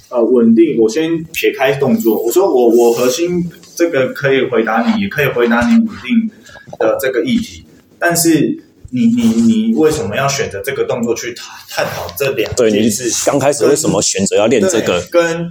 [0.09, 6.29] 呃，稳定，我先撇开动作，我说我我核心这个可以回答你，也可以回答你稳定
[6.77, 7.65] 的这个议题，
[7.97, 8.55] 但是
[8.91, 12.71] 你你你为什么要选择这个动作去探探讨这两件事？
[12.71, 15.01] 对，你是刚开始为什么选择要练这个？
[15.11, 15.49] 跟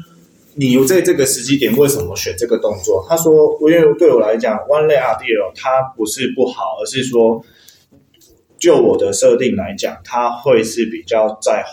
[0.55, 3.05] 你在这个时机点为什么选这个动作？
[3.09, 7.44] 他说，因为对我来讲，One Leg RDL 它不是不好，而是说。
[8.59, 11.64] 就我的设定来讲，它会是比较在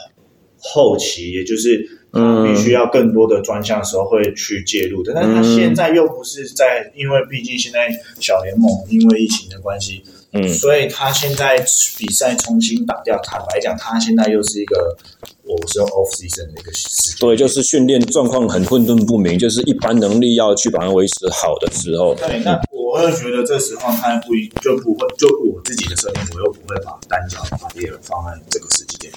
[0.58, 5.14] 后期，也就是嗯，必须要更多的专项的时候会去介入的。
[5.14, 7.88] 嗯、但是它现在又不是在，因为毕竟现在
[8.20, 11.58] 小联盟因为疫情的关系，嗯，所以他现在
[11.98, 13.18] 比赛重新打掉。
[13.24, 14.98] 坦白讲，他现在又是一个
[15.44, 22.14] 我是用 off season 的一个时间，对，就是训练状况很混沌不明，就是一般能力要去把它维持好的时候。
[22.16, 22.60] 对，那。
[22.92, 29.14] 我又觉得这时候他不一就不会就我自己的设定，我又不会把单脚把猎人放在这个时间点，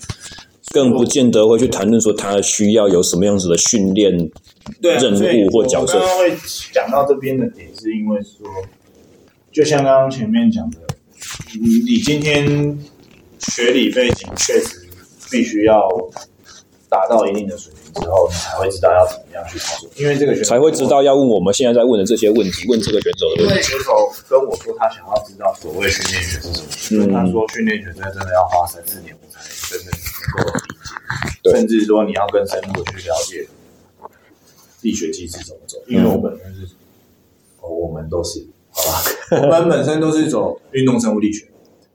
[0.72, 4.12] 更不见得会去谈论说他需要有什么样子的训练
[4.80, 5.98] 任务或角色。
[5.98, 6.36] 我刚刚会
[6.72, 8.46] 讲到这边的点，是因为说，
[9.50, 10.78] 就像刚刚前面讲的，
[11.60, 12.78] 你你今天
[13.40, 14.88] 学理背景确实
[15.32, 15.88] 必须要
[16.88, 17.83] 达到一定的水平。
[17.94, 23.50] 之后你才会知道要怎么样去操作，因为这个选手才会知道要问我们现在在问的这些问题，问这个选手的问题。
[23.50, 30.60] 因为选手跟我说他想要知道所谓训练学是什么，嗯、他说训练学真的真的要花三四年我才真的能够理
[31.42, 33.46] 解，甚至说你要更深入的去了解
[34.82, 36.68] 力学机制怎么走，因为我本身是，嗯、
[37.60, 39.02] 哦，我们都是，好吧，
[39.42, 41.46] 我们本身都是走运动生物力学，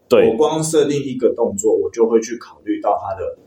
[0.07, 3.37] 对，我光设定一个动作，我就会去考虑到它的。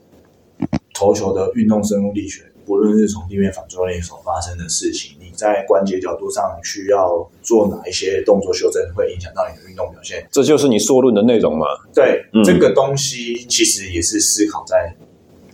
[1.02, 10.24] 投球的运动生物力学，不论是从地面反作用力所发生的事情，你在关节角度上需要做哪一些动作修正，会影响到你的运动表现。
[10.30, 11.66] 这就是你说论的内容吗？
[11.92, 14.94] 对，嗯、这个东西其实也是思考在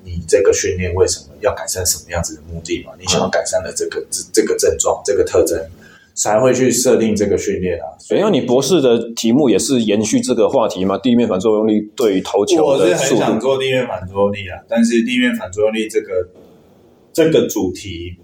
[0.04, 2.92] 你这个训练为什么要改善什么样子的目的嘛？
[3.00, 5.58] 你想要改善的这个这、嗯、这个症状，这个特征。
[6.18, 7.86] 才会去设定这个训练啊。
[8.00, 10.98] 所以那你博士的题目也是延续这个话题嘛？
[10.98, 12.64] 地面反作用力对于投球的。
[12.64, 16.28] 我是很想做地面反作用力啊，但是地面反作用力这个
[17.12, 18.16] 这个主题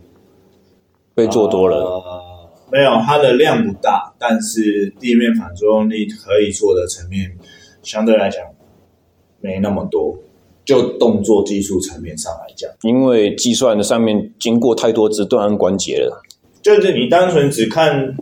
[1.14, 1.76] 被做多了。
[1.76, 7.30] 呃，没有，它的量不大，但是地面反作用力可以做的层面
[7.82, 8.42] 相对来讲
[9.40, 10.18] 没那么多。
[10.64, 16.22] 就动作技术层面上来讲，因为计算的上面经过太多支断关节了。
[16.64, 18.16] 就是你单纯只看，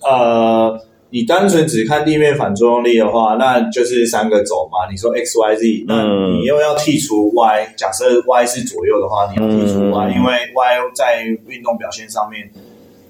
[0.00, 4.88] 呃，你单纯只看地面反作用力的话，那就是三个轴嘛。
[4.88, 7.74] 你说 x y z，那你又要剔除 y。
[7.76, 12.48] 假设 y 是左右的话，你要剔除 y，嗯，因为 y 在运动表现上面，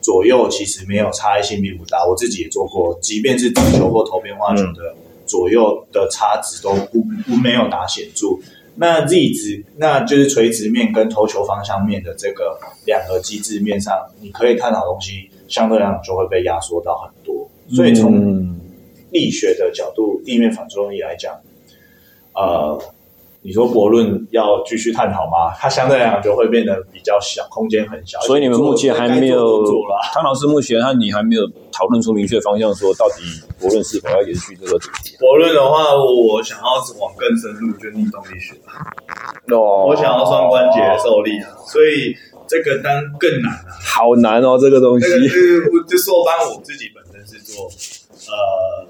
[0.01, 2.07] 左右其实没有差异性并不大。
[2.09, 4.95] 我自己也做过，即便是直球或投变化球的
[5.27, 8.29] 左右的差值都不不没有打显著。
[8.79, 17.49] 那 Z 值，那就是垂直面跟投球方向面的这个两个机制面上，你可以探讨的东西，相对来讲就会被压缩到很多。
[17.75, 18.57] 所以从
[19.11, 21.35] 力学的角度，地面反作用力来讲，
[22.35, 22.81] 呃。
[23.41, 25.55] 你说博论要继续探讨吗？
[25.57, 28.19] 它相对来讲就会变得比较小，空间很小。
[28.23, 29.65] 所以你们目前还没有，
[30.13, 33.23] 汤老师目前他你还没有讨论出明确方向，说到底
[33.61, 35.17] 博论是否要延续这个主题？
[35.21, 36.65] 博论的话，我想要
[36.99, 38.55] 往更深入，就逆动力学。
[39.55, 42.13] 哦，我想要双关节受力啊，所以
[42.49, 45.07] 这个单更难啊，好难哦，这个东西。
[45.07, 47.71] 这个是就硕班我自己本身是做
[48.27, 48.89] 呃。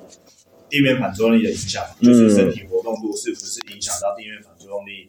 [0.70, 5.09] 地面反作用力的影响，就是身体活动度是不是影响到地面反作用力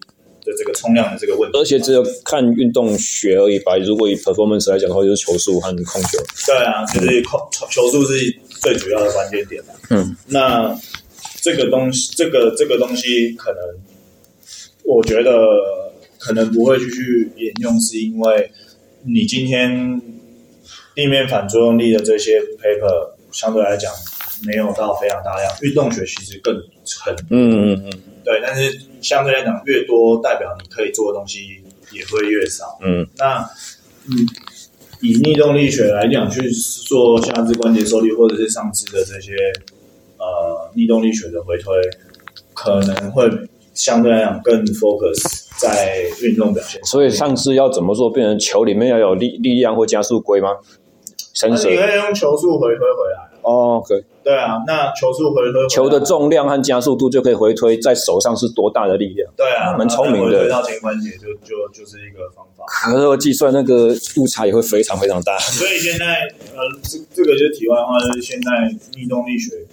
[0.49, 1.57] 的这个冲量的这个问题？
[1.57, 3.77] 而且只有看运动学而已吧。
[3.77, 6.17] 如果以 performance 来讲的话，就是球速和控球。
[6.47, 9.63] 对啊，就是控球球速是最主要的关键点。
[9.89, 10.75] 嗯，那
[11.41, 13.59] 这个东西，这个这个东西，可能
[14.83, 15.31] 我觉得
[16.17, 18.51] 可能不会继续沿用，是因为
[19.05, 20.01] 你今天
[20.95, 23.91] 地面反作用力的这些 paper 相对来讲。
[24.47, 26.55] 没有到非常大量，运动学其实更
[27.03, 33.39] 很，嗯嗯嗯，对，但是相对来讲越多，代表你可以做的东西也会越少，嗯，那
[34.07, 34.25] 嗯，
[35.01, 39.33] 以逆动力学来讲去做下肢关节受力或者是上肢的这些
[40.17, 41.73] 呃逆动力学的回推，
[42.53, 43.29] 可能会
[43.73, 46.83] 相对来讲更 focus 在运动表现。
[46.83, 50.49] 所以上肢要怎么做，变成球里面要有力力量或加速龟吗？
[51.47, 53.28] 你可以用球速回推回来。
[53.49, 54.03] 哦，可以。
[54.21, 59.27] 对啊，那球速回推，球的重量和加速度就可以回推，在手上是多大的力量？
[59.35, 60.37] 对啊，蛮聪明的。
[60.37, 62.63] 回推到前关节就就就是一个方法。
[62.67, 65.35] 可是我计算那个误差也会非常非常大。
[65.41, 66.05] 所以现在
[66.55, 68.51] 呃，这这个就是题外话，就是现在
[68.95, 69.65] 逆动力学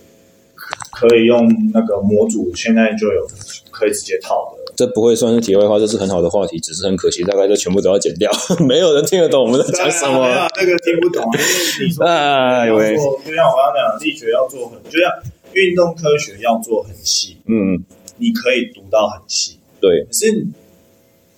[0.92, 3.26] 可以用那个模组，现在就有
[3.70, 4.55] 可以直接套的。
[4.76, 8.30] 这不会算是题外话，这是很好的话题，只是很可惜，大概就全部都要剪掉，
[8.68, 10.28] 没有人听得懂我们在讲什么。
[10.56, 11.24] 那个听不懂，
[12.06, 15.10] 啊，有就像我刚刚讲，力学要做很，就像
[15.54, 17.82] 运动科学要做很细，嗯，
[18.18, 20.04] 你可以读到很细，对。
[20.04, 20.46] 可是，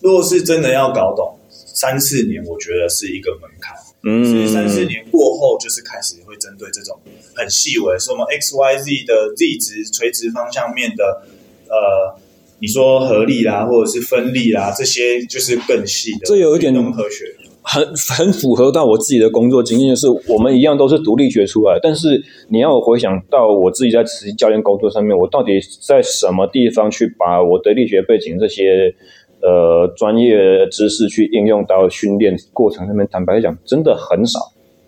[0.00, 3.76] 如果是真的要搞懂，三四年，我觉得是一个门槛。
[4.02, 6.98] 嗯，三四年过后，就是开始会针对这种
[7.36, 11.22] 很细微，什么 X Y Z 的 Z 值垂直方向面的，
[11.68, 12.18] 呃。
[12.60, 16.20] 你说合力啦，或者是分力啦，这些就是更细的。
[16.24, 17.24] 这有一点科学，
[17.62, 17.84] 很
[18.16, 25.52] 很符合到我自己的工作经验，就是我们一样都是独立学出来，但是你要我回想到我自己在实际教练工作上面，我到底
[25.86, 28.92] 在什么地方去把我的力学背景这些
[29.40, 33.06] 呃专业知识去应用到训练过程上面？
[33.10, 34.40] 坦白讲，真的很少，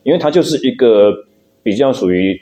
[0.03, 1.13] 因为它就是一个
[1.63, 2.41] 比较属于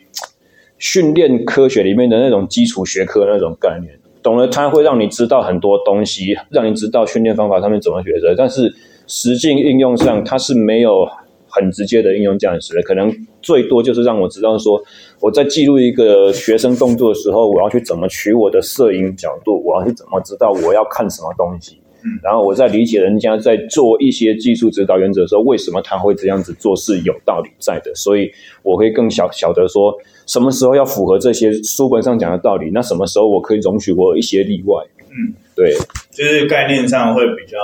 [0.78, 3.92] 训练科学里面的那种基础学科那种概念。
[4.22, 8.34] 懂了，它会让你知道很多东西，让你知道训练方法上面怎么学的。
[8.36, 8.72] 但是
[9.06, 11.06] 实际应用上，它是没有
[11.48, 12.82] 很直接的应用价值的。
[12.82, 14.80] 可能最多就是让我知道说，
[15.20, 21.80] 我在记录一个学生动作的时候，我要去怎么取我的摄影角度，我要去怎么知道我要看什么东西。
[22.04, 27.94] 嗯，然后我在理解人家在做一些技术指导原则的时候，为什么他会这样子做是有道理在的。
[27.94, 28.30] 所以
[28.62, 29.94] 我会更晓晓得说。
[30.28, 32.70] 什么时候要符合这些书本上讲的道理？
[32.70, 34.84] 那什么时候我可以容许我有一些例外？
[35.08, 35.72] 嗯，对，
[36.12, 37.56] 就是概念上会比较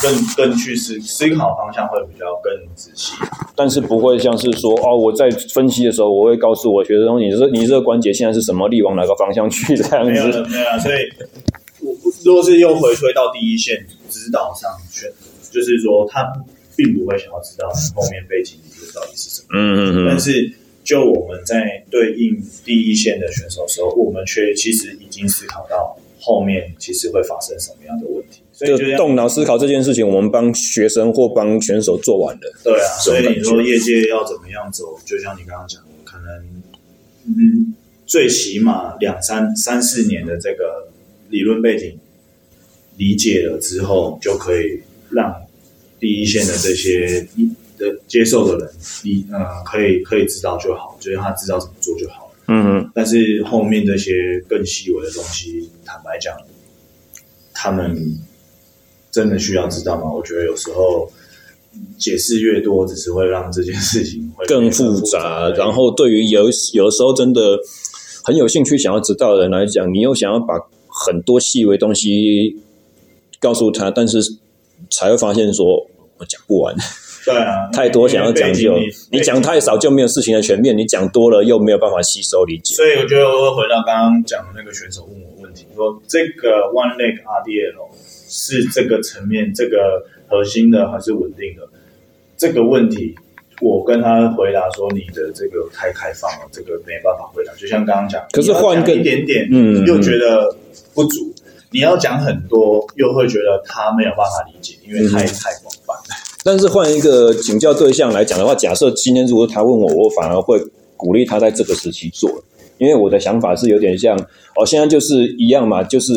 [0.00, 3.12] 更更去思思考方向会比较更仔细，
[3.56, 10.12] 但是不会像是说哦，我在分析的时候，我会告诉我学生，你这你这个关节现在是什么力往哪个方向去这样子？
[10.12, 10.78] 没有了，没有。
[10.78, 11.65] 所以，我
[12.26, 15.06] 如果是又回推到第一线指导上去，
[15.50, 16.26] 就是说他
[16.74, 19.46] 并不会想要知道你后面背景理论到底是什么。
[19.54, 20.52] 嗯嗯嗯，但是。
[20.86, 32.40] 就我们在对应第一线的选手的时候，我们却其实已经思考到后面其实会发生什么样的问题，所以就动脑思考这件事情，我们帮学生或帮选手做完了。
[32.62, 36.62] 对啊，所以你说业界要怎么样走，就像你刚刚讲的，可能
[37.24, 37.74] 嗯，
[38.06, 40.88] 最起码两三三四年的这个
[41.30, 41.98] 理论背景
[42.96, 44.80] 理解了之后，就可以
[45.10, 45.34] 让
[46.00, 47.26] 第一线的这些
[47.78, 52.32] 的接受的人，你呃可以可以知道就好，就是他知道怎么做就好了。
[52.48, 52.90] 嗯哼。
[52.94, 56.34] 但是后面这些更细微的东西，坦白讲，
[57.52, 57.96] 他们
[59.10, 60.10] 真的需要知道吗？
[60.10, 61.10] 我觉得有时候
[61.98, 65.50] 解释越多，只是会让这件事情会更复杂。
[65.50, 67.58] 然后对于有有时候真的
[68.24, 70.54] 很有兴趣想要知道的人来讲，你又想要把
[70.88, 72.56] 很多细微东西
[73.40, 74.20] 告诉他，但是
[74.90, 75.66] 才会发现说
[76.18, 76.74] 我讲不完。
[77.24, 78.76] 对啊， 太多想要讲究，
[79.10, 82.76] 你讲太少就没有事情的全面，你讲多了又没有办法吸收理解。
[82.76, 87.88] 所以我觉得我会回到刚刚讲的那个选手问我问题，说这个 One Leg RDL
[88.28, 91.68] 是这个层面这个核心的还是稳定的？
[92.36, 93.14] 这个问题
[93.60, 97.52] 我跟他回答说，你的这个太开放了，这个没办法回答。
[97.54, 100.54] 就像刚刚讲，可是换个一点点，嗯，又觉得
[100.94, 101.34] 不足。
[101.76, 106.16] 你要讲很多，又会觉得他没有办法理解，因为太、嗯、太广泛了。
[106.42, 110.58] 但是换一个请教对象来讲的话，假设今天如果他问我，我反而会
[110.96, 112.30] 鼓励他在这个时期做，
[112.78, 114.16] 因为我的想法是有点像，
[114.56, 116.14] 哦，现在就是一样嘛，就是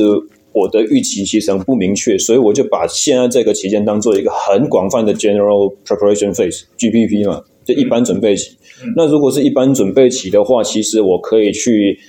[0.54, 8.56] 我的预期其实很不明确，所以我就把现在这个期间当做一个很广泛的 General Preparation Phase（GPP） 嘛，就一般准备期。
[8.82, 12.00] 嗯、那如果是一般准备期的话，其实我可以去。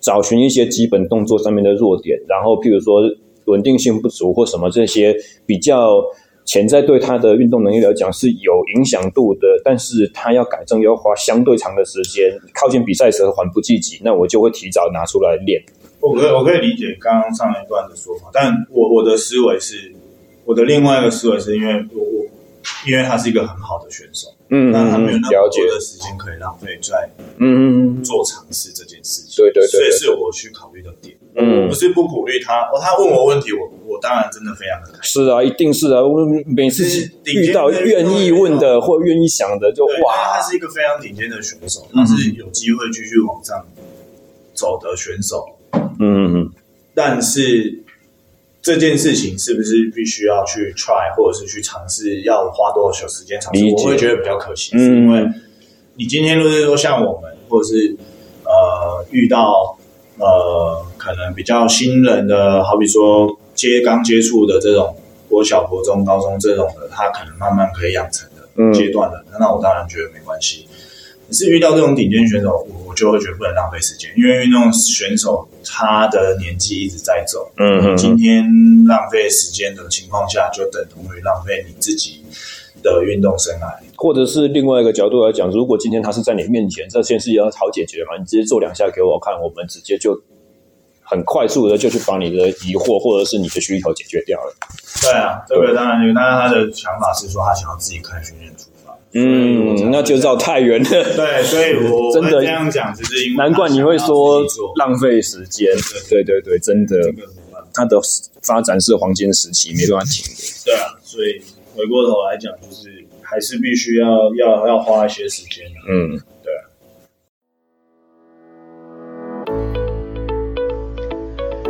[0.00, 3.02] 找寻一些基本动作上面的弱点，然后譬如说
[3.46, 5.14] 稳定性不足或什么这些
[5.46, 6.02] 比较
[6.44, 15.62] 潜在对他的运动能力来讲是有影响度的，但是他要改正要花相对长的时间，靠近比赛时候缓不积极，那我就会提早拿出来练。
[16.00, 19.92] 我可以我可以理解刚刚上一段的说法，但我我的思维是，
[20.44, 22.24] 我的另外一个思维是因为我我
[22.88, 24.28] 因为他是一个很好的选手。
[24.50, 31.16] 嗯，那他没有那么多的时间可以浪费在嗯做尝试这件事情，对对对，所以是我去考虑的点。
[31.36, 35.24] 嗯，不是不鼓励他，哦，他问我问题，我我当然真的非常的开心。
[35.24, 36.84] 是啊，一定是啊，我每次
[37.26, 43.64] 遇到愿意问的或愿意想的，就哇，他是一个非常顶尖的选手，他是有机会继续往上
[44.52, 45.46] 走的选手。
[46.00, 46.50] 嗯，
[46.94, 47.84] 但是。
[48.62, 52.20] 这件事情是不是必须要去 try，或者是去尝试？
[52.22, 53.64] 要花多少时间尝试？
[53.64, 55.26] 我会觉得比较可惜，是因为
[55.94, 57.96] 你今天就是说像我们，或者是
[58.44, 59.78] 呃遇到
[60.18, 64.94] 呃可能比较新人的，好比说接刚接触的这种
[65.28, 70.66] 国小、国中、高中这种的，他可能慢慢可以养成的阶段的，那我当然觉得没关系。
[71.30, 78.44] 可是遇到这种顶尖选手，我我就会觉得不能浪费时间，因为运动选手他的年纪一直在走，嗯，今天
[78.84, 82.24] 浪费时间的情况下，就等同于浪费你自己
[82.82, 83.72] 的运动生涯。
[83.94, 90.20] 或者是另外一个角度来讲，如果今天他是在你面前，这件事要好解决嘛，你直接做两下给我看，我们直接就
[91.00, 94.52] 很快速的就去把你的疑惑或者是你的需求解决掉了。
[95.02, 98.69] 对啊，这个当然，当然他的想法是说他想要自己看训练组。
[99.12, 100.88] 嗯，那就绕太远了。
[101.16, 104.40] 对，所以我 真的这样讲，就是因为难怪你会说
[104.76, 105.66] 浪费时间。
[106.08, 106.96] 对对对，真的，
[107.74, 108.00] 它的
[108.42, 110.40] 发展是黄金时期，没办法停的。
[110.64, 111.42] 对啊，所以
[111.76, 115.66] 回过头来讲，就是还是必须要要要花一些时间。
[115.88, 116.62] 嗯，对啊。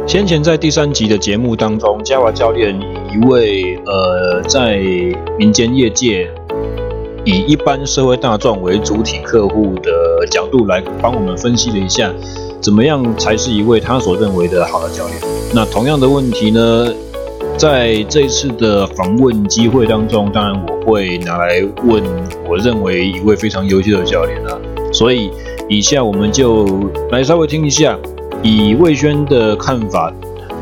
[0.07, 4.79] 先前在第三集的节目当中，嘉华教练以一位呃在
[5.39, 6.31] 民间业界。
[7.25, 12.11] 以一般社会大众为主体客户的角度来帮我们分析了一下，
[12.61, 15.19] 怎么样才是一位他所认为的好的教练？
[15.55, 16.93] 那同样的问题呢，
[17.59, 22.03] 在这次的访问机会当中，当然我会拿来问
[22.49, 24.59] 我认为一位非常优秀的教练啊。
[24.91, 25.31] 所以
[25.69, 26.67] 以下我们就
[27.11, 27.99] 来稍微听一下，
[28.43, 30.11] 以魏轩的看法，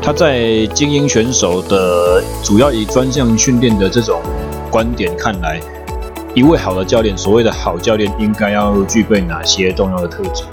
[0.01, 4.19] 他在精英选手的主要以专项训练的这种
[4.69, 5.61] 观点看来。
[6.35, 10.43] 一位好的教练，所谓的好教练应该要具备哪些重要的特质？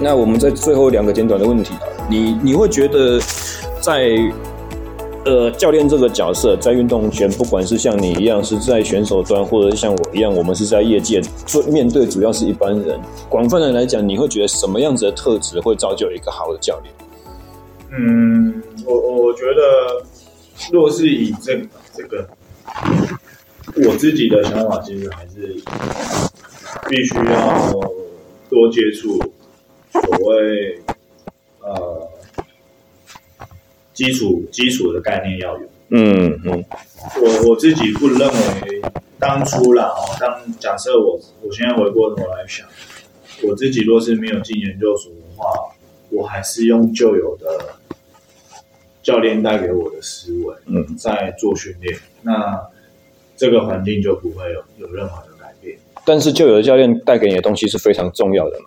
[0.00, 1.74] 那我们在最后两个简短的问题，
[2.08, 3.18] 你你会觉得
[3.80, 4.16] 在
[5.24, 16.94] 呃教练这个角色，在运动圈，不管是像你一样是在选手端，或者是像我一样，我们是在业界做面对主要是一般人，广泛的来讲，你会觉得什么样子的特质会造就一个好的教练？
[17.98, 20.06] 嗯，我我觉得。
[20.72, 22.28] 若是以这个、这个，
[23.86, 25.54] 我自己的想法，其实还是
[26.88, 27.80] 必须要
[28.48, 29.18] 多接触
[29.90, 30.80] 所谓
[31.60, 32.08] 呃
[33.92, 35.68] 基础基础的概念要有。
[35.90, 36.64] 嗯嗯，
[37.20, 38.82] 我我自己不认为
[39.18, 42.66] 当初啦哦，当假设我我现在回过头来想，
[43.42, 45.52] 我自己若是没有进研究所的话，
[46.10, 47.76] 我还是用旧有的。
[49.04, 52.60] 教练带给我的思维，嗯，在做训练，那
[53.36, 55.76] 这个环境就不会有有任何的改变。
[56.06, 58.66] 但是，就有的教练带给你的东西是非常重要的嘛？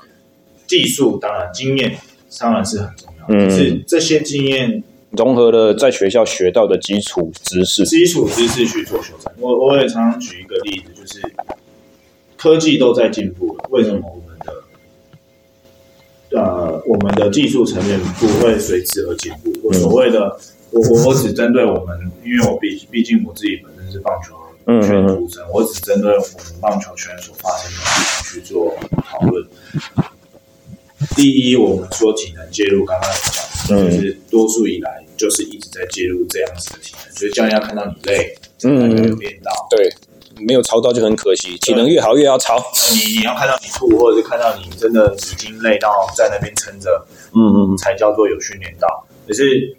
[0.67, 1.97] 技术当然，经验
[2.39, 3.45] 当然是很重要的。
[3.47, 9.33] 嗯，是这些经验融合了在学校学到的基础知识，基础知识去做修正。
[9.39, 11.19] 我我也常常举一个例子，就是
[12.37, 14.16] 科技都在进步了，为什么？
[16.31, 19.53] 呃，我们的技术层面不会随之而进步。
[19.63, 20.37] 我所谓的，
[20.71, 24.35] 我我我只针对我们，因为我毕毕竟我自己本身是棒球
[24.81, 26.27] 圈出身，我只针对我们
[26.59, 28.75] 棒球圈所发生的事情去做
[29.09, 29.45] 讨论。
[31.15, 33.15] 第一，我们说体能介入，刚刚有
[33.89, 39.67] 讲，就是多数以来就是一直在介入这样子的体能，所以教练要看到你累，才能有练到。
[39.69, 39.89] 对。
[40.39, 41.57] 没有超到就很可惜。
[41.59, 42.57] 体能越好越要超。
[42.93, 49.05] 你你要看到你吐，或者是看到你真的已经累到在那边撑着，嗯嗯，才叫做有训练到。
[49.27, 49.75] 可是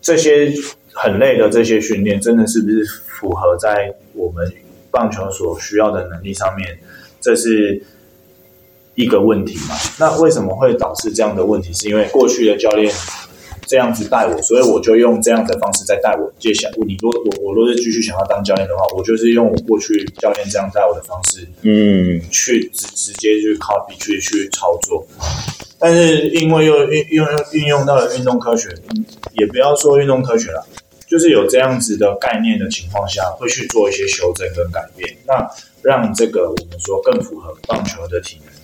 [0.00, 0.52] 这些
[0.92, 4.52] 很累的这些训练，真的是不是符合在我们
[4.90, 6.78] 棒球所需要的能力上面？
[7.20, 7.82] 这是
[8.94, 9.74] 一个问题嘛？
[9.98, 11.72] 那为什么会导致这样的问题？
[11.72, 12.92] 是因为过去的教练。
[13.74, 16.32] 这样子带我，所以我就用这样的方式在带我。
[16.38, 25.04] 接下来，你如果我我若是继续想要当教练的话，我就是用我过去教练这样带我的方式，嗯，去直直接去 copy 去去操作。
[25.80, 28.68] 但是因为又运用运用到了运动科学，
[29.32, 30.64] 也不要说运动科学了，
[31.08, 35.44] 就是有这样子的概念的情况下，会去做一些修正跟改变，那
[35.82, 38.54] 让这个我们说更符合棒球的体能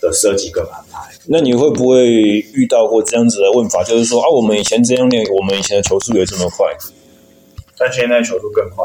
[0.00, 0.98] 的设计跟安排。
[1.26, 2.06] 那你会不会
[2.54, 3.82] 遇到过这样子的问法？
[3.84, 6.66] 就是说啊，我们以前这样练，我们以前的球速有这么快，
[7.76, 8.84] 但现在球速更快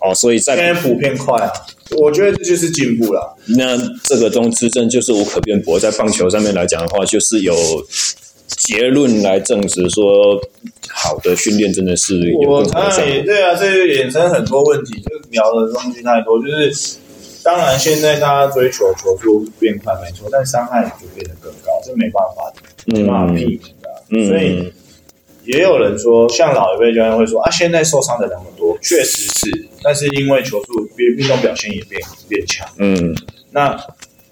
[0.00, 1.52] 哦，所以在现在普遍快啊，
[1.96, 3.36] 我觉得这就是进步了。
[3.46, 7.54] 那这个东之证就是无可辩驳，在棒球上面来讲的话，就是有
[8.46, 10.40] 结论来证实说，
[10.88, 16.96] 好的训练真的是有我当然也对啊，这就衍生很多问题，就是聊的东西太多，就是。
[17.42, 22.52] 当然，现在大家追求球速变快没错，但伤害也就变得更高，这没办法，
[22.86, 24.02] 没办法避免的。
[24.10, 24.72] 嗯、所以
[25.44, 32.68] 也有人说，像老一辈教练会说啊，现在受伤的人那么多，确实是，但是因为球速变，运动表现也变变强。
[32.76, 33.14] 嗯，
[33.50, 33.78] 那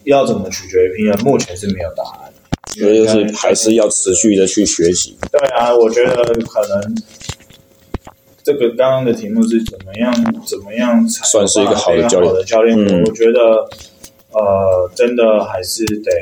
[0.05, 1.25] 要怎么取决于平衡？
[1.25, 2.33] 目前是没有答案，
[2.75, 5.17] 所以就是还是要持续的去学习。
[5.31, 6.95] 对啊，我觉得可能。
[8.47, 10.15] 这个刚刚的题目是怎么样？
[10.47, 12.31] 怎么样才算是一个好的教练？
[12.31, 13.69] 好的教练，嗯、我觉得，
[14.31, 16.13] 呃，真的还是得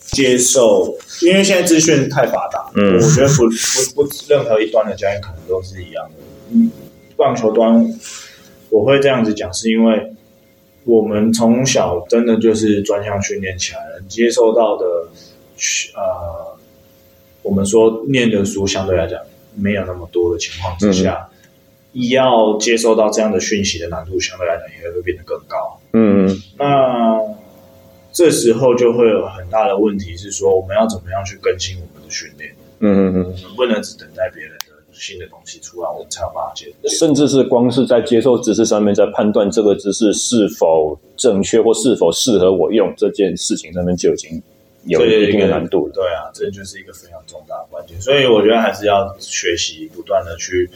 [0.00, 2.68] 接受，因为现在资讯太发达。
[2.74, 3.44] 嗯，我觉得不
[3.94, 6.14] 不不，任何一端的教练可能都是一样的。
[6.50, 6.68] 嗯，
[7.16, 7.86] 棒球端
[8.68, 10.12] 我会这样子讲，是因为
[10.82, 14.84] 我们从小真的就是专项训练起来了，接受到的，
[15.94, 16.58] 呃，
[17.42, 19.20] 我们说念的书相对来讲。
[19.54, 21.28] 没有那么多的情况之下，
[21.92, 25.80] 嗯、要接收到这样的讯息的难度相对来讲也会变得更高。
[25.92, 26.28] 嗯，
[26.58, 27.20] 那
[28.12, 32.54] 这时候就会有很大的问题是说，我们要怎么样去更新我们的训练？
[32.80, 36.72] 嗯嗯嗯，能不能只等待别人的新的东西出来，我们才有办法接？
[36.88, 44.42] 甚至是光是在接受知识上面，在判断这个知识是否正确或是否适合我用这件事情上面就已经。
[44.86, 50.68] 有一定的难度对，对啊，这就是一个非常重大的关键，所以我觉得还是要学习，不断的去，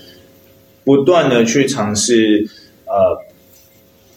[0.83, 2.49] 不断的去尝试，
[2.87, 3.23] 呃，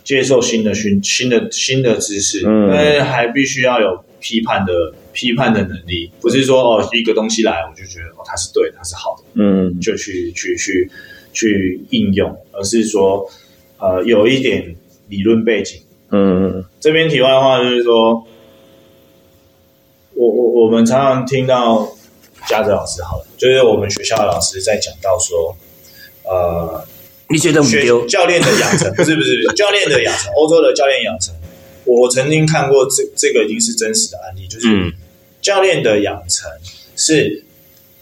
[0.03, 10.89] 接受新的新新的新的知识，嗯，但是还必须要有批判的批判的能力，不是说哦一个东西来我就觉得哦它是对的，它是好的，嗯，就去去去
[11.33, 13.29] 去应用，而是说
[13.77, 14.73] 呃有一点
[15.09, 15.81] 理论背景，
[16.11, 18.25] 嗯，这边题外话就是说。
[20.21, 21.97] 我我我们常常听到
[22.47, 25.57] 家长老师好了，就是我们学校的老师在讲到说，
[26.23, 26.85] 呃，
[27.29, 31.33] 你觉得学教练的养成不是不是教练的养成，欧洲的教练养成，
[31.85, 34.93] 我曾经看过这这个已经是真实的案例，就是
[35.41, 36.51] 教练的养成
[36.95, 37.43] 是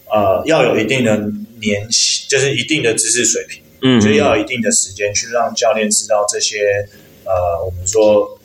[0.07, 1.15] 呃要有一定的
[1.61, 1.88] 年，
[2.28, 6.86] 就是一定的知识水平，嗯，就要有一定的时间去让教练知道这些
[7.24, 8.36] 呃我们说。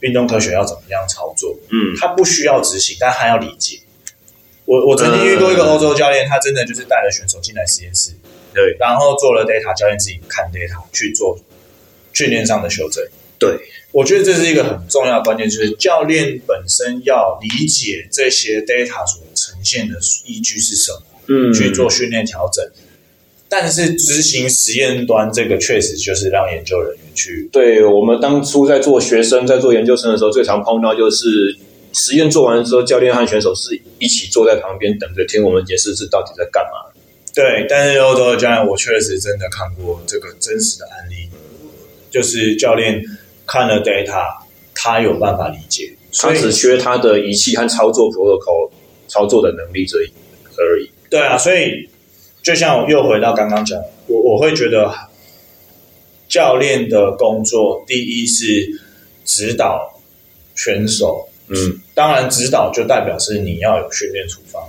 [0.00, 1.58] 运动科学要怎么样操作？
[1.70, 3.80] 嗯，他不需要执行，但他要理解。
[4.64, 8.10] 我我曾经遇过一个欧洲教练，他真的就是带了选手进来实验室，
[8.52, 11.38] 对，然后做了 data，教练自己看 data 去做
[12.12, 13.06] 训练上的修正。
[13.38, 13.56] 对，
[13.92, 22.64] 我觉得这是一个很重要的关键，就是教练本身要理解这些 data 所呈现的依据是什么，嗯，去做训练调整。
[23.48, 27.48] 但是执行实验端这个确实就是让研究人员去。
[27.52, 31.56] 对，我们当初在做学生，在做研究生的时候，最常碰到就是
[31.92, 36.90] 实验做完之后，教练和选手是一起坐在旁边等着听我们解释是到底在干嘛。
[37.32, 41.28] 对，但是欧洲的教练，我确实真的看过这个真实的案例，
[42.10, 43.00] 就是教练
[43.46, 44.38] 看了 data，
[44.74, 48.70] 他有办法理解，他只缺他的仪器和操作 protocol
[49.06, 50.10] 操作的能力这一
[50.58, 50.90] 而已。
[51.08, 51.88] 对啊，所以。
[52.46, 53.76] 就像我又回到刚刚讲，
[54.06, 54.88] 我我会觉得
[56.28, 58.80] 教练的工作，第一是
[59.24, 60.00] 指导
[60.54, 64.62] 选手，嗯，当然指导就代表是你要有训练处方，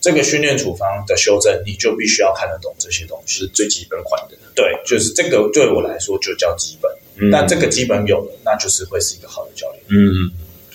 [0.00, 4.36] 这个训练处方的修正，你就必须要看得懂这些东西，是最基本款的。
[4.56, 10.32] 对，就是这个对我来说就叫基本，嗯，但这个基本有了，那就是会是一个好的教练，嗯，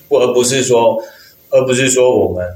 [0.07, 1.03] 而不是说，
[1.49, 2.47] 而不是说我们。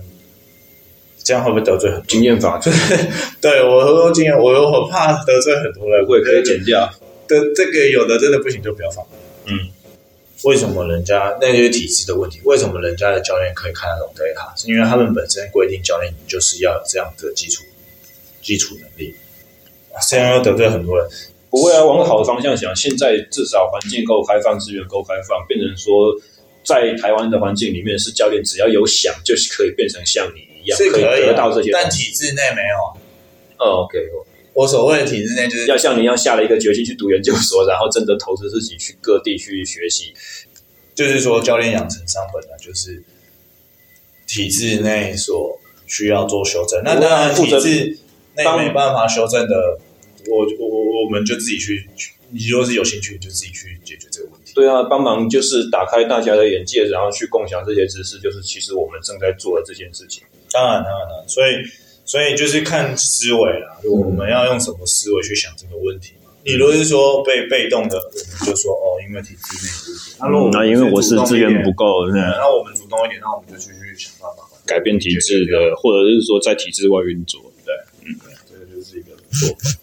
[1.24, 2.60] 这样会不会得罪很多经验法？
[3.40, 6.88] 对，我很多经验，我我怕得罪很多人，我也可以剪掉。
[7.26, 9.04] 的这个有的真的不行就不要放。
[9.46, 9.58] 嗯，
[10.44, 12.42] 为什么人家那些体制的问题？
[12.44, 14.62] 为什么人家的教练可以看得懂 data？
[14.62, 17.64] 是因为他们本身规定教练你就是要有这样的基础
[18.42, 19.16] 基础能力。
[20.02, 21.08] 虽然要得罪很多人，
[21.50, 26.14] 不会啊，往好的方向想，现在至少环境够开放，资源够开放，变成说
[26.66, 32.78] 在台湾的环境里面，是教练只要有想，就是可以变成像你一样，是可以，啊、可以得到这些，但体制内没有。
[33.60, 34.00] 哦，OK，
[34.54, 40.14] 我所谓的体制内就是要像你一样下了一个决心去读研究所，然后真的投资自己去各地去学习。
[40.96, 43.04] 就是说，教练养成上本来就是
[44.28, 46.82] 体制内所需要做修正。
[46.84, 47.98] 那当然，体制
[48.36, 49.80] 内没办法修正的，
[50.30, 51.90] 我我我们就自己去。
[52.36, 54.54] 你如果是有兴趣，你就自己去解决这个问题。
[54.56, 60.24] 对啊，帮忙就是打开大家的眼界，然后去共享这些知识，就是其实我们正在做的这件事情。
[60.54, 61.52] 当然，当然，当然，所以。
[62.06, 66.30] 所以就是看思维啦，就我们要用什么思维去想这个问题嘛？
[66.44, 70.12] 你如果是说被被动的，我们就说哦，因为体制内有问题。
[70.20, 77.74] 那如果那因为我是资源不够，那我们主动一点，那我们就去去想办法改变体制的，或者是说在体制外运作，对，
[78.04, 78.20] 嗯，
[78.52, 79.80] 这个就是一个做法。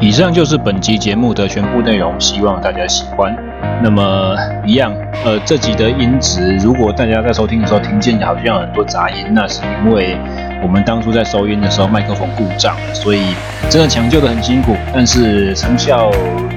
[0.00, 3.53] 以上就是本集节目的全部内容，希望大家喜欢。
[3.82, 4.34] 那么
[4.64, 4.92] 一样，
[5.24, 10.16] 呃，这集的音质，如果大家在收听的时候听见好像有很多杂音，那是因为
[10.62, 13.34] 我们当初在收音的时候麦克风故障，所以
[13.68, 16.10] 真的抢救得很辛苦，但是成效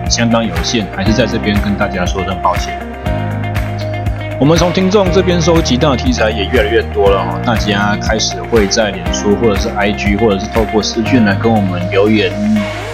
[0.09, 2.73] 相当有限，还是在这边跟大家说声抱歉。
[4.39, 12.31] 我们从听众这边收集到的题材也越来越多了哈，大家开始会在脸书或者是 IG 或者是透过私讯来跟我们留言。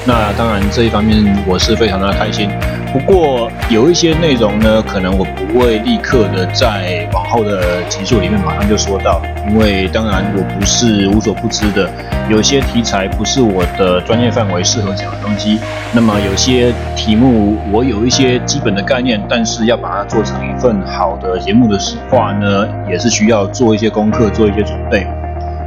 [0.06, 2.50] 那当然，这一方面我是非常的开心。
[2.92, 11.90] 不过有一些内容呢，可能我不会立刻的在往后的集数里面马上就说到，因为当然我不是无所不知的，
[12.30, 15.58] 有些题材不是我的专业范围适合讲的东西。
[15.94, 21.80] 那么有些题目我有一些基本的概念，但是要把它做成一份好的节目的
[22.12, 25.08] 话呢，也是需要做一些功课，做一些准备。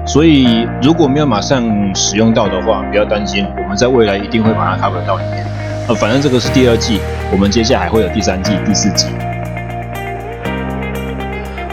[0.07, 5.45] 所以如果没有马上使用到的话，不要担心，我们在未来一定会把它 cover 到里面。
[5.89, 7.01] 呃，反正这个是第二季，
[7.33, 9.09] 我们接下来还会有第三季、第四季。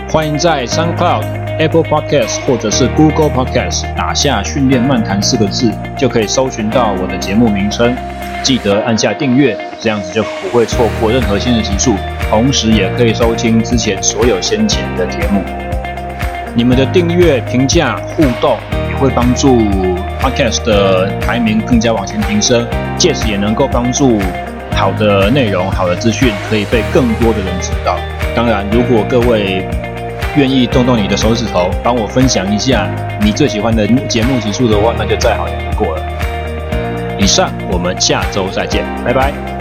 [0.09, 1.23] 欢迎在 SoundCloud、
[1.59, 7.95] Apple Podcast 或者是 Google Podcast 打下“训练漫谈”四个字，就可以搜寻到我的节目名称。
[8.41, 11.93] 记得按下订阅，这样子就不会错过任何新的集数，
[12.31, 15.62] 同时也可以收听之前所有先前的节目。
[16.55, 18.57] 你们的订阅、评价、互动
[18.89, 19.61] 也会帮助
[20.21, 24.19] Podcast 的排名更加往前提升，借此也能够帮助
[24.75, 27.97] 好的内容、好的资讯可以被更多的人知道。
[28.35, 29.67] 当然，如果各位
[30.35, 32.87] 愿意动动你的手指头，帮我分享一下
[33.19, 36.03] 你最喜欢的节目集数的话，那就再好也不过了。
[37.19, 39.52] 以上，我们下周再见，拜拜。